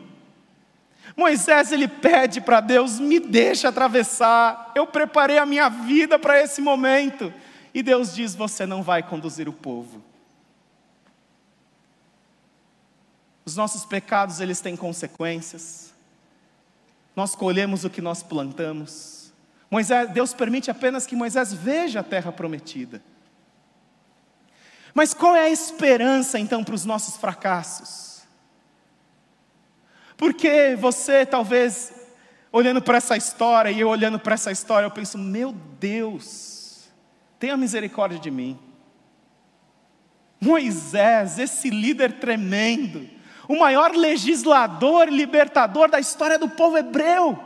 Moisés 1.18 1.72
ele 1.72 1.88
pede 1.88 2.40
para 2.42 2.60
Deus: 2.60 3.00
Me 3.00 3.20
deixa 3.20 3.70
atravessar, 3.70 4.72
eu 4.76 4.86
preparei 4.86 5.40
a 5.40 5.46
minha 5.46 5.68
vida 5.68 6.20
para 6.20 6.40
esse 6.40 6.62
momento. 6.62 7.34
E 7.74 7.82
Deus 7.82 8.14
diz: 8.14 8.36
Você 8.36 8.68
não 8.68 8.84
vai 8.84 9.02
conduzir 9.02 9.50
o 9.50 9.54
povo. 9.54 10.04
Os 13.44 13.56
nossos 13.56 13.84
pecados, 13.84 14.40
eles 14.40 14.60
têm 14.60 14.76
consequências. 14.76 15.95
Nós 17.16 17.36
colhemos 17.36 17.84
o 17.86 17.90
que 17.90 18.02
nós 18.02 18.22
plantamos. 18.22 19.34
Moisés, 19.70 20.10
Deus 20.12 20.34
permite 20.34 20.70
apenas 20.70 21.06
que 21.06 21.16
Moisés 21.16 21.54
veja 21.54 22.02
a 22.02 22.04
terra 22.04 22.32
prometida. 22.32 23.02
Mas 24.94 25.14
qual 25.14 25.36
é 25.36 25.42
a 25.42 25.50
esperança 25.50 26.40
então 26.40 26.64
para 26.64 26.76
os 26.76 26.86
nossos 26.86 27.18
fracassos? 27.18 28.24
Porque 30.18 30.76
você 30.80 31.26
talvez 31.26 31.94
olhando 32.52 32.82
para 32.82 32.98
essa 32.98 33.18
história 33.18 33.70
e 33.70 33.82
eu 33.82 33.90
olhando 33.90 34.18
para 34.18 34.36
essa 34.36 34.52
história, 34.52 34.86
eu 34.86 34.92
penso: 34.92 35.18
meu 35.18 35.52
Deus, 35.80 36.88
tenha 37.38 37.58
misericórdia 37.58 38.18
de 38.18 38.32
mim. 38.32 38.58
Moisés, 40.40 41.40
esse 41.40 41.70
líder 41.70 42.14
tremendo, 42.14 43.10
o 43.48 43.58
maior 43.58 43.92
legislador 43.96 45.10
libertador 45.10 45.90
da 45.90 46.00
história 46.00 46.38
do 46.38 46.50
povo 46.50 46.78
hebreu. 46.78 47.38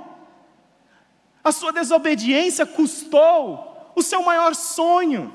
A 1.44 1.52
sua 1.52 1.72
desobediência 1.72 2.66
custou 2.66 3.92
o 3.96 4.02
seu 4.02 4.24
maior 4.24 4.56
sonho. 4.56 5.34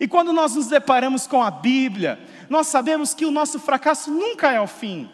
E 0.00 0.06
quando 0.06 0.32
nós 0.32 0.54
nos 0.54 0.68
deparamos 0.68 1.26
com 1.26 1.42
a 1.42 1.50
Bíblia, 1.50 2.20
nós 2.48 2.68
sabemos 2.68 3.14
que 3.14 3.24
o 3.24 3.30
nosso 3.30 3.58
fracasso 3.58 4.10
nunca 4.10 4.52
é 4.52 4.60
o 4.60 4.66
fim. 4.66 5.10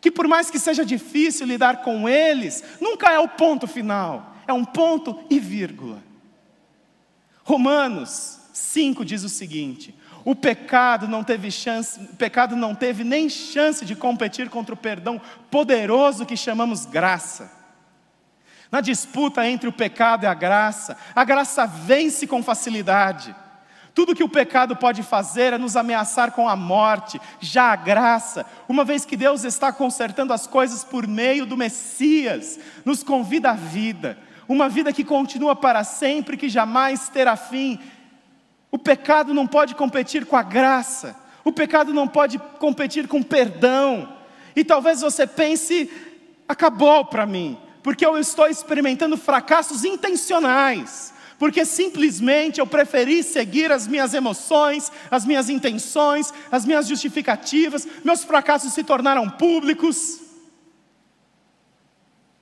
Que 0.00 0.10
por 0.10 0.26
mais 0.26 0.50
que 0.50 0.58
seja 0.58 0.84
difícil 0.84 1.46
lidar 1.46 1.82
com 1.82 2.08
eles, 2.08 2.62
nunca 2.80 3.10
é 3.10 3.18
o 3.18 3.28
ponto 3.28 3.66
final, 3.66 4.34
é 4.46 4.52
um 4.52 4.64
ponto 4.64 5.24
e 5.30 5.38
vírgula. 5.38 6.02
Romanos 7.44 8.40
5 8.52 9.04
diz 9.04 9.22
o 9.22 9.28
seguinte: 9.28 9.94
o 10.26 10.34
pecado 10.34 11.06
não 11.06 11.22
teve 11.22 11.52
chance, 11.52 12.00
o 12.00 12.16
pecado 12.16 12.56
não 12.56 12.74
teve 12.74 13.04
nem 13.04 13.28
chance 13.30 13.84
de 13.84 13.94
competir 13.94 14.50
contra 14.50 14.74
o 14.74 14.76
perdão 14.76 15.20
poderoso 15.52 16.26
que 16.26 16.36
chamamos 16.36 16.84
graça. 16.84 17.48
Na 18.68 18.80
disputa 18.80 19.46
entre 19.46 19.68
o 19.68 19.72
pecado 19.72 20.24
e 20.24 20.26
a 20.26 20.34
graça, 20.34 20.96
a 21.14 21.22
graça 21.22 21.64
vence 21.64 22.26
com 22.26 22.42
facilidade. 22.42 23.32
Tudo 23.94 24.16
que 24.16 24.24
o 24.24 24.28
pecado 24.28 24.74
pode 24.74 25.04
fazer 25.04 25.52
é 25.52 25.58
nos 25.58 25.76
ameaçar 25.76 26.32
com 26.32 26.48
a 26.48 26.56
morte, 26.56 27.20
já 27.38 27.70
a 27.70 27.76
graça, 27.76 28.44
uma 28.68 28.84
vez 28.84 29.04
que 29.04 29.16
Deus 29.16 29.44
está 29.44 29.72
consertando 29.72 30.32
as 30.32 30.44
coisas 30.44 30.82
por 30.82 31.06
meio 31.06 31.46
do 31.46 31.56
Messias, 31.56 32.58
nos 32.84 33.04
convida 33.04 33.50
à 33.50 33.54
vida, 33.54 34.18
uma 34.48 34.68
vida 34.68 34.92
que 34.92 35.04
continua 35.04 35.54
para 35.54 35.84
sempre, 35.84 36.36
que 36.36 36.48
jamais 36.48 37.08
terá 37.08 37.36
fim, 37.36 37.78
o 38.76 38.78
pecado 38.78 39.32
não 39.32 39.46
pode 39.46 39.74
competir 39.74 40.26
com 40.26 40.36
a 40.36 40.42
graça, 40.42 41.16
o 41.42 41.50
pecado 41.50 41.94
não 41.94 42.06
pode 42.06 42.38
competir 42.58 43.08
com 43.08 43.22
perdão. 43.22 44.14
E 44.54 44.62
talvez 44.62 45.00
você 45.00 45.26
pense, 45.26 45.90
acabou 46.46 47.06
para 47.06 47.24
mim, 47.24 47.58
porque 47.82 48.04
eu 48.04 48.18
estou 48.18 48.46
experimentando 48.46 49.16
fracassos 49.16 49.82
intencionais, 49.82 51.14
porque 51.38 51.64
simplesmente 51.64 52.60
eu 52.60 52.66
preferi 52.66 53.22
seguir 53.22 53.72
as 53.72 53.86
minhas 53.86 54.12
emoções, 54.12 54.92
as 55.10 55.24
minhas 55.24 55.48
intenções, 55.48 56.30
as 56.52 56.66
minhas 56.66 56.86
justificativas, 56.86 57.88
meus 58.04 58.24
fracassos 58.24 58.74
se 58.74 58.84
tornaram 58.84 59.30
públicos. 59.30 60.20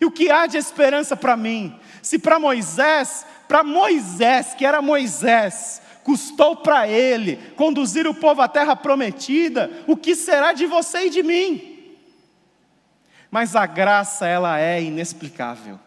E 0.01 0.05
o 0.05 0.11
que 0.11 0.33
há 0.33 0.49
de 0.49 0.57
esperança 0.57 1.17
para 1.17 1.37
mim? 1.37 1.79
Se 2.03 2.19
para 2.19 2.41
Moisés, 2.41 3.25
para 3.47 3.63
Moisés, 3.63 4.53
que 4.55 4.67
era 4.67 4.83
Moisés, 4.83 5.81
custou 6.05 6.55
para 6.55 6.87
ele 6.87 7.37
conduzir 7.57 8.07
o 8.07 8.15
povo 8.15 8.43
à 8.43 8.47
terra 8.47 8.77
prometida, 8.77 9.71
o 9.87 9.97
que 9.97 10.15
será 10.15 10.53
de 10.53 10.67
você 10.67 11.07
e 11.07 11.11
de 11.11 11.23
mim? 11.23 11.97
Mas 13.31 13.57
a 13.57 13.67
graça, 13.67 14.29
ela 14.29 14.61
é 14.61 14.81
inexplicável. 14.81 15.81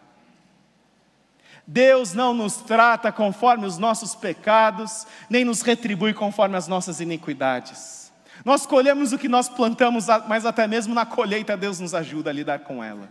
Deus 1.66 2.14
não 2.14 2.34
nos 2.34 2.56
trata 2.56 3.12
conforme 3.12 3.64
os 3.64 3.78
nossos 3.78 4.14
pecados, 4.14 5.06
nem 5.30 5.44
nos 5.44 5.62
retribui 5.62 6.12
conforme 6.12 6.56
as 6.56 6.66
nossas 6.66 7.00
iniquidades. 7.00 8.12
Nós 8.44 8.66
colhemos 8.66 9.12
o 9.12 9.18
que 9.18 9.28
nós 9.28 9.48
plantamos, 9.48 10.06
mas 10.26 10.44
até 10.44 10.66
mesmo 10.66 10.94
na 10.94 11.06
colheita 11.06 11.56
Deus 11.56 11.78
nos 11.78 11.94
ajuda 11.94 12.30
a 12.30 12.32
lidar 12.32 12.60
com 12.60 12.82
ela. 12.82 13.08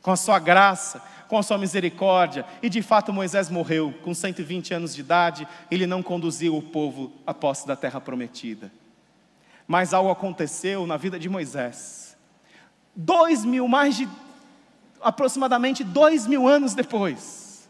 Com 0.00 0.12
a 0.12 0.16
sua 0.16 0.38
graça, 0.38 1.02
com 1.28 1.38
a 1.38 1.42
sua 1.42 1.58
misericórdia. 1.58 2.44
E 2.62 2.68
de 2.68 2.82
fato 2.82 3.12
Moisés 3.12 3.50
morreu 3.50 3.94
com 4.02 4.14
120 4.14 4.74
anos 4.74 4.94
de 4.94 5.00
idade, 5.00 5.46
ele 5.70 5.86
não 5.86 6.02
conduziu 6.02 6.56
o 6.56 6.62
povo 6.62 7.12
à 7.26 7.34
posse 7.34 7.66
da 7.66 7.76
terra 7.76 8.00
prometida. 8.00 8.70
Mas 9.66 9.92
algo 9.92 10.10
aconteceu 10.10 10.86
na 10.86 10.96
vida 10.96 11.18
de 11.18 11.28
Moisés. 11.28 12.16
Dois 12.94 13.44
mil, 13.44 13.66
mais 13.68 13.96
de 13.96 14.08
aproximadamente 15.02 15.84
dois 15.84 16.26
mil 16.26 16.48
anos 16.48 16.74
depois, 16.74 17.68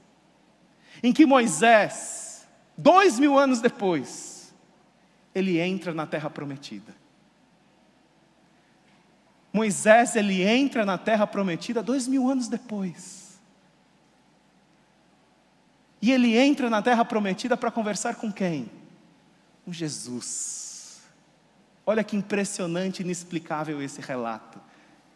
em 1.03 1.13
que 1.13 1.27
Moisés, 1.27 2.47
dois 2.77 3.19
mil 3.19 3.39
anos 3.39 3.61
depois, 3.61 4.55
ele 5.35 5.59
entra 5.59 5.93
na 5.93 6.07
terra 6.07 6.31
prometida. 6.31 6.95
Moisés 9.53 10.15
ele 10.17 10.43
entra 10.43 10.85
na 10.85 10.99
terra 10.99 11.27
prometida 11.27 11.83
dois 11.83 12.07
mil 12.07 12.29
anos 12.31 12.47
depois. 12.47 13.26
E 16.07 16.13
ele 16.13 16.39
entra 16.39 16.71
na 16.71 16.81
terra 16.81 17.05
prometida 17.05 17.57
para 17.57 17.69
conversar 17.69 18.15
com 18.15 18.31
quem? 18.31 18.71
Com 19.65 19.73
Jesus. 19.73 21.01
Olha 21.85 22.05
que 22.05 22.15
impressionante, 22.15 23.03
inexplicável 23.03 23.83
esse 23.83 24.01
relato. 24.01 24.61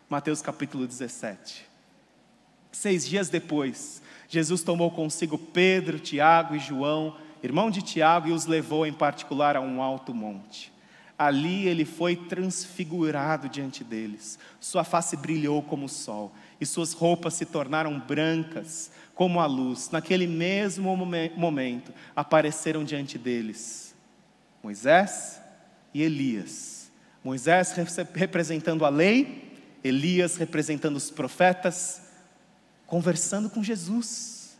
Mateus 0.08 0.42
capítulo 0.42 0.88
17. 0.88 1.64
Seis 2.72 3.06
dias 3.06 3.28
depois, 3.28 4.02
Jesus 4.28 4.64
tomou 4.64 4.90
consigo 4.90 5.38
Pedro, 5.38 6.00
Tiago 6.00 6.56
e 6.56 6.58
João, 6.58 7.16
irmão 7.40 7.70
de 7.70 7.82
Tiago, 7.82 8.26
e 8.26 8.32
os 8.32 8.46
levou 8.46 8.84
em 8.84 8.92
particular 8.92 9.54
a 9.54 9.60
um 9.60 9.80
alto 9.80 10.12
monte. 10.12 10.72
Ali 11.16 11.68
ele 11.68 11.84
foi 11.84 12.16
transfigurado 12.16 13.48
diante 13.48 13.84
deles. 13.84 14.40
Sua 14.58 14.82
face 14.82 15.16
brilhou 15.16 15.62
como 15.62 15.86
o 15.86 15.88
sol, 15.88 16.32
e 16.60 16.66
suas 16.66 16.92
roupas 16.92 17.34
se 17.34 17.46
tornaram 17.46 17.96
brancas 18.00 18.90
como 19.20 19.38
a 19.38 19.44
luz. 19.44 19.90
Naquele 19.90 20.26
mesmo 20.26 20.96
momento 21.36 21.92
apareceram 22.16 22.82
diante 22.82 23.18
deles 23.18 23.94
Moisés 24.62 25.38
e 25.92 26.00
Elias. 26.00 26.90
Moisés 27.22 27.74
representando 28.14 28.82
a 28.82 28.88
lei, 28.88 29.58
Elias 29.84 30.36
representando 30.36 30.96
os 30.96 31.10
profetas, 31.10 32.00
conversando 32.86 33.50
com 33.50 33.62
Jesus. 33.62 34.56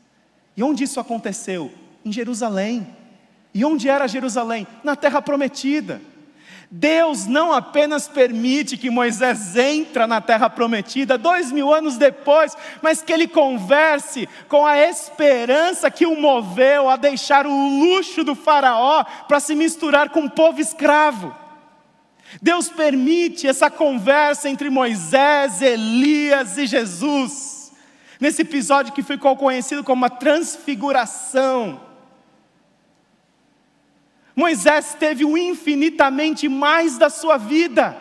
E 0.55 0.63
onde 0.63 0.85
isso 0.85 1.01
aconteceu? 1.01 1.73
Em 2.05 2.13
Jerusalém. 2.13 2.87
E 3.55 3.65
onde 3.65 3.89
era 3.89 4.07
Jerusalém? 4.07 4.67
Na 4.85 4.95
terra 4.95 5.23
prometida. 5.23 6.03
Deus 6.73 7.27
não 7.27 7.53
apenas 7.53 8.07
permite 8.07 8.77
que 8.77 8.91
Moisés 8.91 9.57
entre 9.57 10.07
na 10.07 10.21
terra 10.21 10.49
prometida 10.49 11.19
dois 11.19 11.51
mil 11.51 11.75
anos 11.75 11.97
depois, 11.97 12.57
mas 12.81 13.03
que 13.03 13.13
ele 13.13 13.27
converse 13.27 14.29
com 14.49 14.65
a 14.65 14.79
esperança 14.79 15.91
que 15.91 16.07
o 16.07 16.15
moveu 16.15 16.89
a 16.89 16.95
deixar 16.95 17.45
o 17.45 17.51
luxo 17.51 18.23
do 18.23 18.37
Faraó 18.37 19.03
para 19.27 19.41
se 19.41 19.57
misturar 19.57 20.11
com 20.11 20.27
o 20.27 20.31
povo 20.31 20.61
escravo. 20.61 21.35
Deus 22.41 22.69
permite 22.69 23.49
essa 23.49 23.69
conversa 23.69 24.49
entre 24.49 24.71
Moisés, 24.71 25.61
Elias 25.61 26.57
e 26.57 26.69
Jesus, 26.69 27.73
nesse 28.21 28.43
episódio 28.43 28.93
que 28.93 29.03
ficou 29.03 29.37
conhecido 29.37 29.83
como 29.83 30.05
a 30.05 30.11
transfiguração. 30.11 31.90
Moisés 34.41 34.97
teve 34.99 35.23
o 35.23 35.37
infinitamente 35.37 36.49
mais 36.49 36.97
da 36.97 37.11
sua 37.11 37.37
vida, 37.37 37.95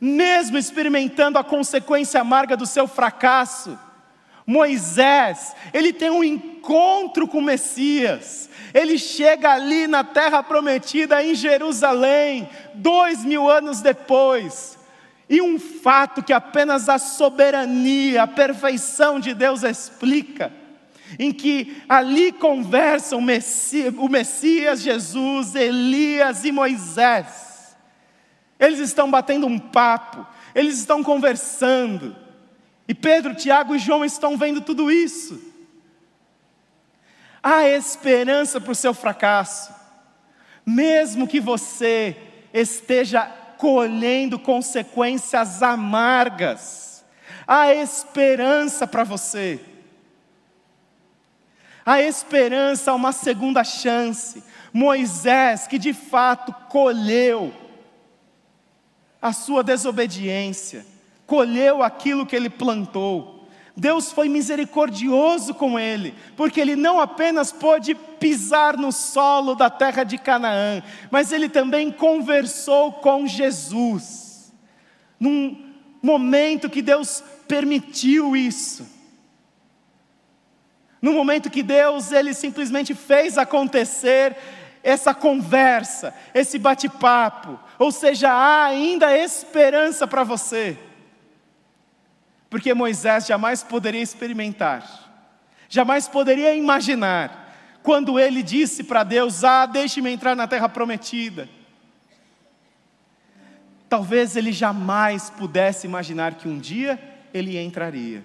mesmo 0.00 0.56
experimentando 0.56 1.38
a 1.38 1.42
consequência 1.42 2.20
amarga 2.20 2.56
do 2.56 2.64
seu 2.64 2.86
fracasso. 2.86 3.76
Moisés, 4.46 5.56
ele 5.74 5.92
tem 5.92 6.08
um 6.08 6.22
encontro 6.22 7.26
com 7.26 7.38
o 7.38 7.42
Messias, 7.42 8.48
ele 8.72 8.96
chega 8.96 9.50
ali 9.50 9.88
na 9.88 10.04
terra 10.04 10.40
prometida 10.40 11.20
em 11.20 11.34
Jerusalém, 11.34 12.48
dois 12.74 13.24
mil 13.24 13.50
anos 13.50 13.80
depois, 13.80 14.78
e 15.28 15.42
um 15.42 15.58
fato 15.58 16.22
que 16.22 16.32
apenas 16.32 16.88
a 16.88 16.96
soberania, 16.96 18.22
a 18.22 18.26
perfeição 18.28 19.18
de 19.18 19.34
Deus 19.34 19.64
explica 19.64 20.59
em 21.18 21.32
que 21.32 21.82
ali 21.88 22.32
conversam 22.32 23.18
o 23.18 24.08
Messias, 24.08 24.82
Jesus, 24.82 25.54
Elias 25.54 26.44
e 26.44 26.52
Moisés. 26.52 27.76
Eles 28.58 28.78
estão 28.78 29.10
batendo 29.10 29.46
um 29.46 29.58
papo, 29.58 30.26
eles 30.54 30.78
estão 30.78 31.02
conversando. 31.02 32.14
E 32.86 32.94
Pedro, 32.94 33.34
Tiago 33.34 33.74
e 33.74 33.78
João 33.78 34.04
estão 34.04 34.36
vendo 34.36 34.60
tudo 34.60 34.90
isso. 34.90 35.40
Há 37.42 37.66
esperança 37.68 38.60
para 38.60 38.72
o 38.72 38.74
seu 38.74 38.92
fracasso, 38.92 39.72
mesmo 40.66 41.26
que 41.26 41.40
você 41.40 42.16
esteja 42.52 43.24
colhendo 43.56 44.38
consequências 44.38 45.62
amargas, 45.62 47.04
há 47.46 47.74
esperança 47.74 48.86
para 48.86 49.04
você 49.04 49.60
a 51.84 52.00
esperança 52.00 52.94
uma 52.94 53.12
segunda 53.12 53.64
chance. 53.64 54.42
Moisés, 54.72 55.66
que 55.66 55.78
de 55.78 55.92
fato 55.92 56.52
colheu 56.68 57.52
a 59.20 59.32
sua 59.32 59.62
desobediência, 59.62 60.86
colheu 61.26 61.82
aquilo 61.82 62.24
que 62.26 62.34
ele 62.34 62.48
plantou. 62.48 63.48
Deus 63.76 64.12
foi 64.12 64.28
misericordioso 64.28 65.54
com 65.54 65.78
ele, 65.78 66.14
porque 66.36 66.60
ele 66.60 66.76
não 66.76 67.00
apenas 67.00 67.52
pôde 67.52 67.94
pisar 67.94 68.76
no 68.76 68.92
solo 68.92 69.54
da 69.54 69.70
terra 69.70 70.04
de 70.04 70.18
Canaã, 70.18 70.82
mas 71.10 71.32
ele 71.32 71.48
também 71.48 71.90
conversou 71.90 72.92
com 72.92 73.26
Jesus. 73.26 74.52
Num 75.18 75.70
momento 76.02 76.68
que 76.68 76.82
Deus 76.82 77.22
permitiu 77.46 78.36
isso. 78.36 78.99
No 81.00 81.12
momento 81.12 81.50
que 81.50 81.62
Deus 81.62 82.12
ele 82.12 82.34
simplesmente 82.34 82.94
fez 82.94 83.38
acontecer 83.38 84.36
essa 84.82 85.14
conversa, 85.14 86.14
esse 86.34 86.58
bate-papo, 86.58 87.58
ou 87.78 87.90
seja, 87.90 88.30
há 88.30 88.64
ainda 88.66 89.16
esperança 89.16 90.06
para 90.06 90.24
você. 90.24 90.76
Porque 92.48 92.74
Moisés 92.74 93.26
jamais 93.26 93.62
poderia 93.62 94.02
experimentar, 94.02 94.84
jamais 95.68 96.08
poderia 96.08 96.54
imaginar, 96.54 97.48
quando 97.82 98.18
ele 98.18 98.42
disse 98.42 98.84
para 98.84 99.02
Deus: 99.04 99.44
Ah, 99.44 99.64
deixe-me 99.66 100.10
entrar 100.10 100.34
na 100.34 100.46
terra 100.46 100.68
prometida. 100.68 101.48
Talvez 103.88 104.36
ele 104.36 104.52
jamais 104.52 105.30
pudesse 105.30 105.86
imaginar 105.86 106.34
que 106.34 106.48
um 106.48 106.58
dia 106.58 106.98
ele 107.32 107.58
entraria 107.58 108.24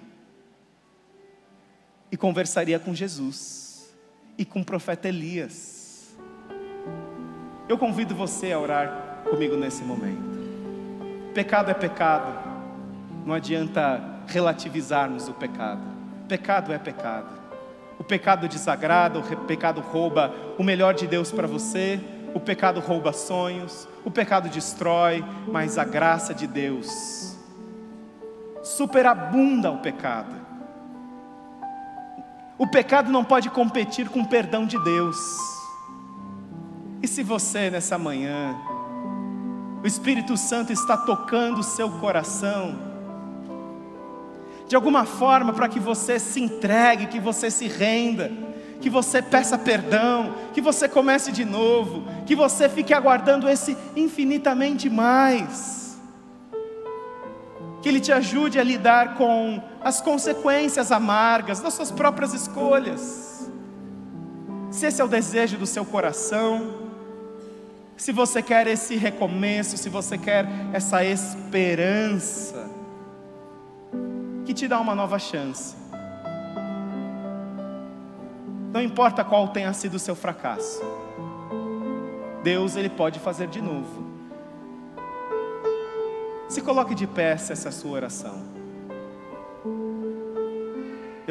e 2.10 2.16
conversaria 2.16 2.78
com 2.78 2.94
Jesus 2.94 3.94
e 4.38 4.44
com 4.44 4.60
o 4.60 4.64
profeta 4.64 5.08
Elias. 5.08 6.16
Eu 7.68 7.76
convido 7.76 8.14
você 8.14 8.52
a 8.52 8.58
orar 8.58 9.22
comigo 9.28 9.56
nesse 9.56 9.82
momento. 9.82 10.36
Pecado 11.34 11.70
é 11.70 11.74
pecado, 11.74 12.32
não 13.24 13.34
adianta 13.34 14.02
relativizarmos 14.26 15.28
o 15.28 15.34
pecado. 15.34 15.82
Pecado 16.28 16.72
é 16.72 16.78
pecado. 16.78 17.36
O 17.98 18.04
pecado 18.04 18.48
desagrada, 18.48 19.18
o 19.18 19.36
pecado 19.46 19.80
rouba 19.80 20.34
o 20.58 20.62
melhor 20.62 20.94
de 20.94 21.06
Deus 21.06 21.32
para 21.32 21.46
você, 21.46 22.00
o 22.34 22.40
pecado 22.40 22.80
rouba 22.80 23.12
sonhos, 23.12 23.88
o 24.04 24.10
pecado 24.10 24.48
destrói, 24.48 25.24
mas 25.48 25.78
a 25.78 25.84
graça 25.84 26.34
de 26.34 26.46
Deus 26.46 27.36
superabunda 28.62 29.70
o 29.70 29.78
pecado. 29.78 30.45
O 32.58 32.66
pecado 32.66 33.12
não 33.12 33.22
pode 33.22 33.50
competir 33.50 34.08
com 34.08 34.20
o 34.20 34.28
perdão 34.28 34.64
de 34.66 34.82
Deus. 34.82 35.16
E 37.02 37.08
se 37.08 37.22
você 37.22 37.70
nessa 37.70 37.98
manhã, 37.98 38.56
o 39.82 39.86
Espírito 39.86 40.36
Santo 40.36 40.72
está 40.72 40.96
tocando 40.96 41.58
o 41.60 41.62
seu 41.62 41.90
coração, 41.90 42.74
de 44.66 44.74
alguma 44.74 45.04
forma 45.04 45.52
para 45.52 45.68
que 45.68 45.78
você 45.78 46.18
se 46.18 46.40
entregue, 46.40 47.06
que 47.06 47.20
você 47.20 47.50
se 47.50 47.68
renda, 47.68 48.32
que 48.80 48.88
você 48.88 49.20
peça 49.20 49.58
perdão, 49.58 50.34
que 50.54 50.60
você 50.60 50.88
comece 50.88 51.30
de 51.30 51.44
novo, 51.44 52.04
que 52.24 52.34
você 52.34 52.68
fique 52.68 52.94
aguardando 52.94 53.48
esse 53.48 53.76
infinitamente 53.94 54.88
mais 54.88 55.86
que 57.86 57.90
Ele 57.90 58.00
te 58.00 58.10
ajude 58.10 58.58
a 58.58 58.64
lidar 58.64 59.14
com 59.14 59.62
as 59.86 60.00
consequências 60.00 60.90
amargas 60.90 61.60
das 61.60 61.72
suas 61.72 61.92
próprias 61.92 62.34
escolhas. 62.34 63.48
Se 64.68 64.84
esse 64.84 65.00
é 65.00 65.04
o 65.04 65.06
desejo 65.06 65.56
do 65.56 65.64
seu 65.64 65.84
coração, 65.84 66.90
se 67.96 68.10
você 68.10 68.42
quer 68.42 68.66
esse 68.66 68.96
recomeço, 68.96 69.76
se 69.76 69.88
você 69.88 70.18
quer 70.18 70.44
essa 70.72 71.04
esperança, 71.04 72.68
que 74.44 74.52
te 74.52 74.66
dá 74.66 74.80
uma 74.80 74.92
nova 74.92 75.20
chance. 75.20 75.76
Não 78.72 78.82
importa 78.82 79.22
qual 79.22 79.46
tenha 79.46 79.72
sido 79.72 79.94
o 79.94 80.00
seu 80.00 80.16
fracasso, 80.16 80.82
Deus 82.42 82.74
ele 82.74 82.90
pode 82.90 83.20
fazer 83.20 83.46
de 83.46 83.62
novo. 83.62 84.04
Se 86.48 86.60
coloque 86.60 86.92
de 86.92 87.06
pé 87.06 87.36
se 87.36 87.52
essa 87.52 87.68
é 87.68 87.70
a 87.70 87.72
sua 87.72 87.92
oração. 87.92 88.55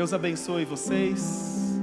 Deus 0.06 0.14
abençoe 0.14 0.66
vocês. 0.66 1.80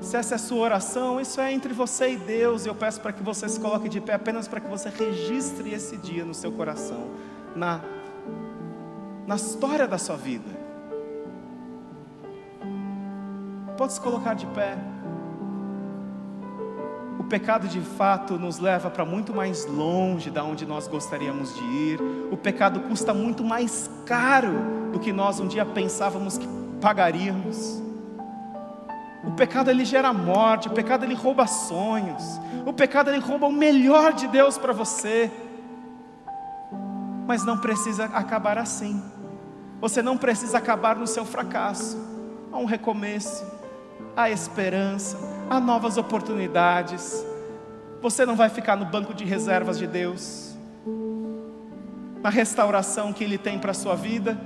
Se 0.00 0.16
essa 0.16 0.34
é 0.34 0.36
a 0.36 0.38
sua 0.38 0.58
oração, 0.58 1.20
isso 1.20 1.40
é 1.40 1.52
entre 1.52 1.72
você 1.72 2.14
e 2.14 2.16
Deus. 2.16 2.66
Eu 2.66 2.74
peço 2.74 3.00
para 3.00 3.12
que 3.12 3.22
você 3.22 3.48
se 3.48 3.60
coloque 3.60 3.88
de 3.88 4.00
pé 4.00 4.14
apenas 4.14 4.48
para 4.48 4.58
que 4.58 4.68
você 4.68 4.88
registre 4.88 5.72
esse 5.72 5.96
dia 5.96 6.24
no 6.24 6.34
seu 6.34 6.50
coração, 6.50 7.12
na, 7.54 7.80
na 9.28 9.36
história 9.36 9.86
da 9.86 9.96
sua 9.96 10.16
vida. 10.16 10.50
Pode 13.78 13.92
se 13.92 14.00
colocar 14.00 14.34
de 14.34 14.46
pé 14.46 14.76
pecado 17.30 17.68
de 17.68 17.80
fato 17.80 18.36
nos 18.36 18.58
leva 18.58 18.90
para 18.90 19.04
muito 19.04 19.32
mais 19.32 19.64
longe 19.64 20.30
da 20.30 20.42
onde 20.42 20.66
nós 20.66 20.88
gostaríamos 20.88 21.54
de 21.54 21.62
ir. 21.62 22.00
O 22.28 22.36
pecado 22.36 22.80
custa 22.80 23.14
muito 23.14 23.44
mais 23.44 23.88
caro 24.04 24.79
do 24.92 24.98
que 24.98 25.12
nós 25.12 25.40
um 25.40 25.46
dia 25.46 25.64
pensávamos 25.64 26.38
que 26.38 26.46
pagaríamos. 26.80 27.82
O 29.24 29.32
pecado 29.32 29.70
ele 29.70 29.84
gera 29.84 30.12
morte, 30.12 30.68
o 30.68 30.72
pecado 30.72 31.04
ele 31.04 31.14
rouba 31.14 31.46
sonhos. 31.46 32.40
O 32.66 32.72
pecado 32.72 33.10
ele 33.10 33.20
rouba 33.20 33.46
o 33.46 33.52
melhor 33.52 34.12
de 34.12 34.26
Deus 34.26 34.56
para 34.56 34.72
você. 34.72 35.30
Mas 37.26 37.44
não 37.44 37.58
precisa 37.58 38.06
acabar 38.06 38.58
assim. 38.58 39.02
Você 39.80 40.02
não 40.02 40.16
precisa 40.16 40.58
acabar 40.58 40.96
no 40.96 41.06
seu 41.06 41.24
fracasso. 41.24 41.98
Há 42.50 42.58
um 42.58 42.64
recomeço, 42.64 43.44
há 44.16 44.30
esperança 44.30 45.30
há 45.50 45.58
novas 45.58 45.96
oportunidades. 45.96 47.26
Você 48.00 48.24
não 48.24 48.36
vai 48.36 48.48
ficar 48.48 48.76
no 48.76 48.84
banco 48.84 49.12
de 49.12 49.24
reservas 49.24 49.76
de 49.76 49.86
Deus. 49.86 50.54
Na 52.22 52.30
restauração 52.30 53.12
que 53.12 53.24
Ele 53.24 53.36
tem 53.36 53.58
para 53.58 53.72
a 53.72 53.74
sua 53.74 53.96
vida. 53.96 54.38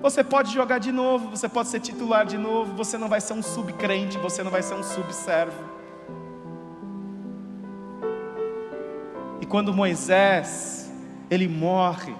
Você 0.00 0.24
pode 0.24 0.52
jogar 0.52 0.78
de 0.78 0.90
novo, 0.90 1.30
você 1.30 1.48
pode 1.48 1.68
ser 1.68 1.80
titular 1.80 2.24
de 2.24 2.38
novo, 2.38 2.74
você 2.74 2.96
não 2.96 3.08
vai 3.08 3.20
ser 3.20 3.34
um 3.34 3.42
subcrente, 3.42 4.16
você 4.18 4.42
não 4.42 4.50
vai 4.50 4.62
ser 4.62 4.74
um 4.74 4.82
subservo. 4.82 5.80
quando 9.50 9.74
Moisés, 9.74 10.88
ele 11.28 11.48
morre, 11.48 12.14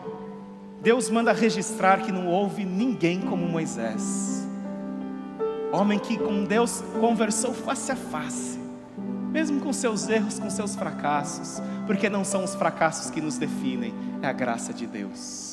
Deus 0.83 1.09
manda 1.09 1.33
registrar 1.33 2.01
que 2.01 2.11
não 2.11 2.27
houve 2.27 2.65
ninguém 2.65 3.21
como 3.21 3.47
Moisés. 3.47 4.49
Homem 5.73 5.97
que 5.97 6.19
com 6.19 6.43
Deus 6.43 6.83
conversou 6.99 7.55
face 7.55 7.93
a 7.93 7.97
face, 7.97 8.59
mesmo 9.31 9.61
com 9.61 9.73
seus 9.73 10.09
erros, 10.09 10.41
com 10.41 10.51
seus 10.51 10.75
fracassos, 10.75 11.63
porque 11.87 12.11
não 12.11 12.25
são 12.25 12.43
os 12.43 12.57
fracassos 12.57 13.11
que 13.11 13.21
nos 13.21 13.39
definem, 13.39 13.95
é 14.21 14.27
a 14.27 14.33
graça 14.33 14.75
de 14.75 14.89
Deus. 14.89 15.50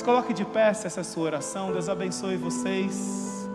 Se 0.00 0.04
coloque 0.04 0.32
de 0.32 0.46
pé 0.46 0.72
se 0.72 0.86
essa 0.86 1.00
é 1.00 1.02
a 1.02 1.04
sua 1.04 1.24
oração, 1.24 1.72
Deus 1.72 1.86
abençoe 1.86 2.34
vocês. 2.34 3.46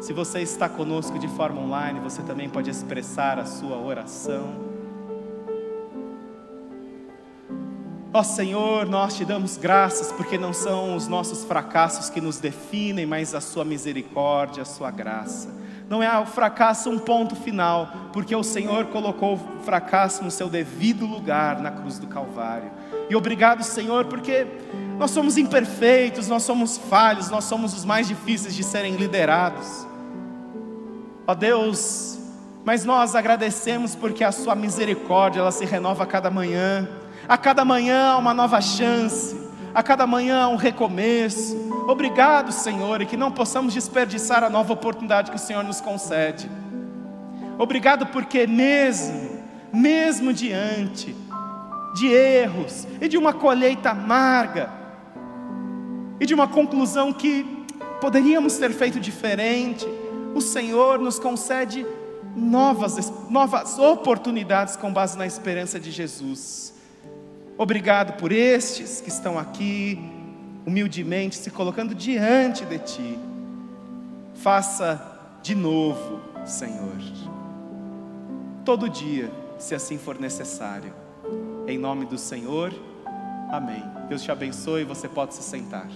Se 0.00 0.12
você 0.12 0.40
está 0.40 0.68
conosco 0.68 1.20
de 1.20 1.28
forma 1.28 1.60
online, 1.60 2.00
você 2.00 2.20
também 2.20 2.48
pode 2.48 2.68
expressar 2.68 3.38
a 3.38 3.44
sua 3.44 3.76
oração. 3.76 4.56
Ó 8.12 8.22
Senhor, 8.24 8.86
nós 8.86 9.16
te 9.16 9.24
damos 9.24 9.56
graças 9.56 10.10
porque 10.10 10.36
não 10.36 10.52
são 10.52 10.96
os 10.96 11.06
nossos 11.06 11.44
fracassos 11.44 12.10
que 12.10 12.20
nos 12.20 12.38
definem, 12.38 13.06
mas 13.06 13.32
a 13.32 13.40
Sua 13.40 13.64
misericórdia, 13.64 14.62
a 14.62 14.66
Sua 14.66 14.90
graça. 14.90 15.54
Não 15.88 16.02
é 16.02 16.18
o 16.18 16.24
fracasso 16.24 16.88
um 16.90 16.98
ponto 16.98 17.36
final, 17.36 17.90
porque 18.12 18.34
o 18.34 18.42
Senhor 18.42 18.86
colocou 18.86 19.34
o 19.34 19.64
fracasso 19.64 20.24
no 20.24 20.30
seu 20.30 20.48
devido 20.48 21.06
lugar 21.06 21.60
na 21.60 21.70
cruz 21.70 21.98
do 21.98 22.06
Calvário. 22.06 22.70
E 23.08 23.14
obrigado, 23.14 23.62
Senhor, 23.62 24.06
porque 24.06 24.46
nós 24.98 25.10
somos 25.10 25.36
imperfeitos, 25.36 26.28
nós 26.28 26.42
somos 26.42 26.78
falhos, 26.78 27.28
nós 27.28 27.44
somos 27.44 27.74
os 27.74 27.84
mais 27.84 28.08
difíceis 28.08 28.54
de 28.54 28.62
serem 28.62 28.96
liderados. 28.96 29.86
Ó 31.26 31.34
Deus, 31.34 32.18
mas 32.64 32.84
nós 32.84 33.14
agradecemos 33.14 33.94
porque 33.94 34.24
a 34.24 34.32
Sua 34.32 34.54
misericórdia, 34.54 35.40
ela 35.40 35.52
se 35.52 35.66
renova 35.66 36.04
a 36.04 36.06
cada 36.06 36.30
manhã. 36.30 36.88
A 37.28 37.36
cada 37.36 37.64
manhã 37.64 38.16
uma 38.16 38.32
nova 38.34 38.60
chance, 38.60 39.34
a 39.74 39.82
cada 39.82 40.06
manhã 40.06 40.48
um 40.48 40.56
recomeço. 40.56 41.56
Obrigado, 41.88 42.52
Senhor, 42.52 43.02
e 43.02 43.06
que 43.06 43.16
não 43.16 43.32
possamos 43.32 43.74
desperdiçar 43.74 44.44
a 44.44 44.48
nova 44.48 44.72
oportunidade 44.72 45.30
que 45.30 45.36
o 45.36 45.40
Senhor 45.40 45.64
nos 45.64 45.80
concede. 45.80 46.48
Obrigado 47.58 48.06
porque 48.06 48.46
mesmo, 48.46 49.40
mesmo 49.72 50.32
diante 50.32 51.14
de 51.94 52.06
erros 52.06 52.86
e 53.00 53.08
de 53.08 53.16
uma 53.16 53.32
colheita 53.32 53.90
amarga 53.90 54.70
e 56.20 56.26
de 56.26 56.34
uma 56.34 56.46
conclusão 56.46 57.12
que 57.12 57.44
poderíamos 58.00 58.56
ter 58.56 58.70
feito 58.70 59.00
diferente, 59.00 59.86
o 60.34 60.40
Senhor 60.40 60.98
nos 60.98 61.18
concede 61.18 61.86
novas, 62.36 63.12
novas 63.30 63.78
oportunidades 63.78 64.76
com 64.76 64.92
base 64.92 65.16
na 65.16 65.26
esperança 65.26 65.78
de 65.78 65.90
Jesus. 65.90 66.73
Obrigado 67.56 68.14
por 68.18 68.32
estes 68.32 69.00
que 69.00 69.08
estão 69.08 69.38
aqui, 69.38 69.98
humildemente 70.66 71.36
se 71.36 71.50
colocando 71.50 71.94
diante 71.94 72.64
de 72.64 72.78
Ti. 72.78 73.18
Faça 74.34 75.38
de 75.42 75.54
novo, 75.54 76.20
Senhor. 76.44 76.96
Todo 78.64 78.88
dia, 78.88 79.30
se 79.58 79.74
assim 79.74 79.98
for 79.98 80.18
necessário. 80.18 80.92
Em 81.68 81.78
nome 81.78 82.06
do 82.06 82.18
Senhor, 82.18 82.72
amém. 83.50 83.82
Deus 84.08 84.22
te 84.22 84.32
abençoe, 84.32 84.84
você 84.84 85.08
pode 85.08 85.34
se 85.34 85.42
sentar. 85.42 85.88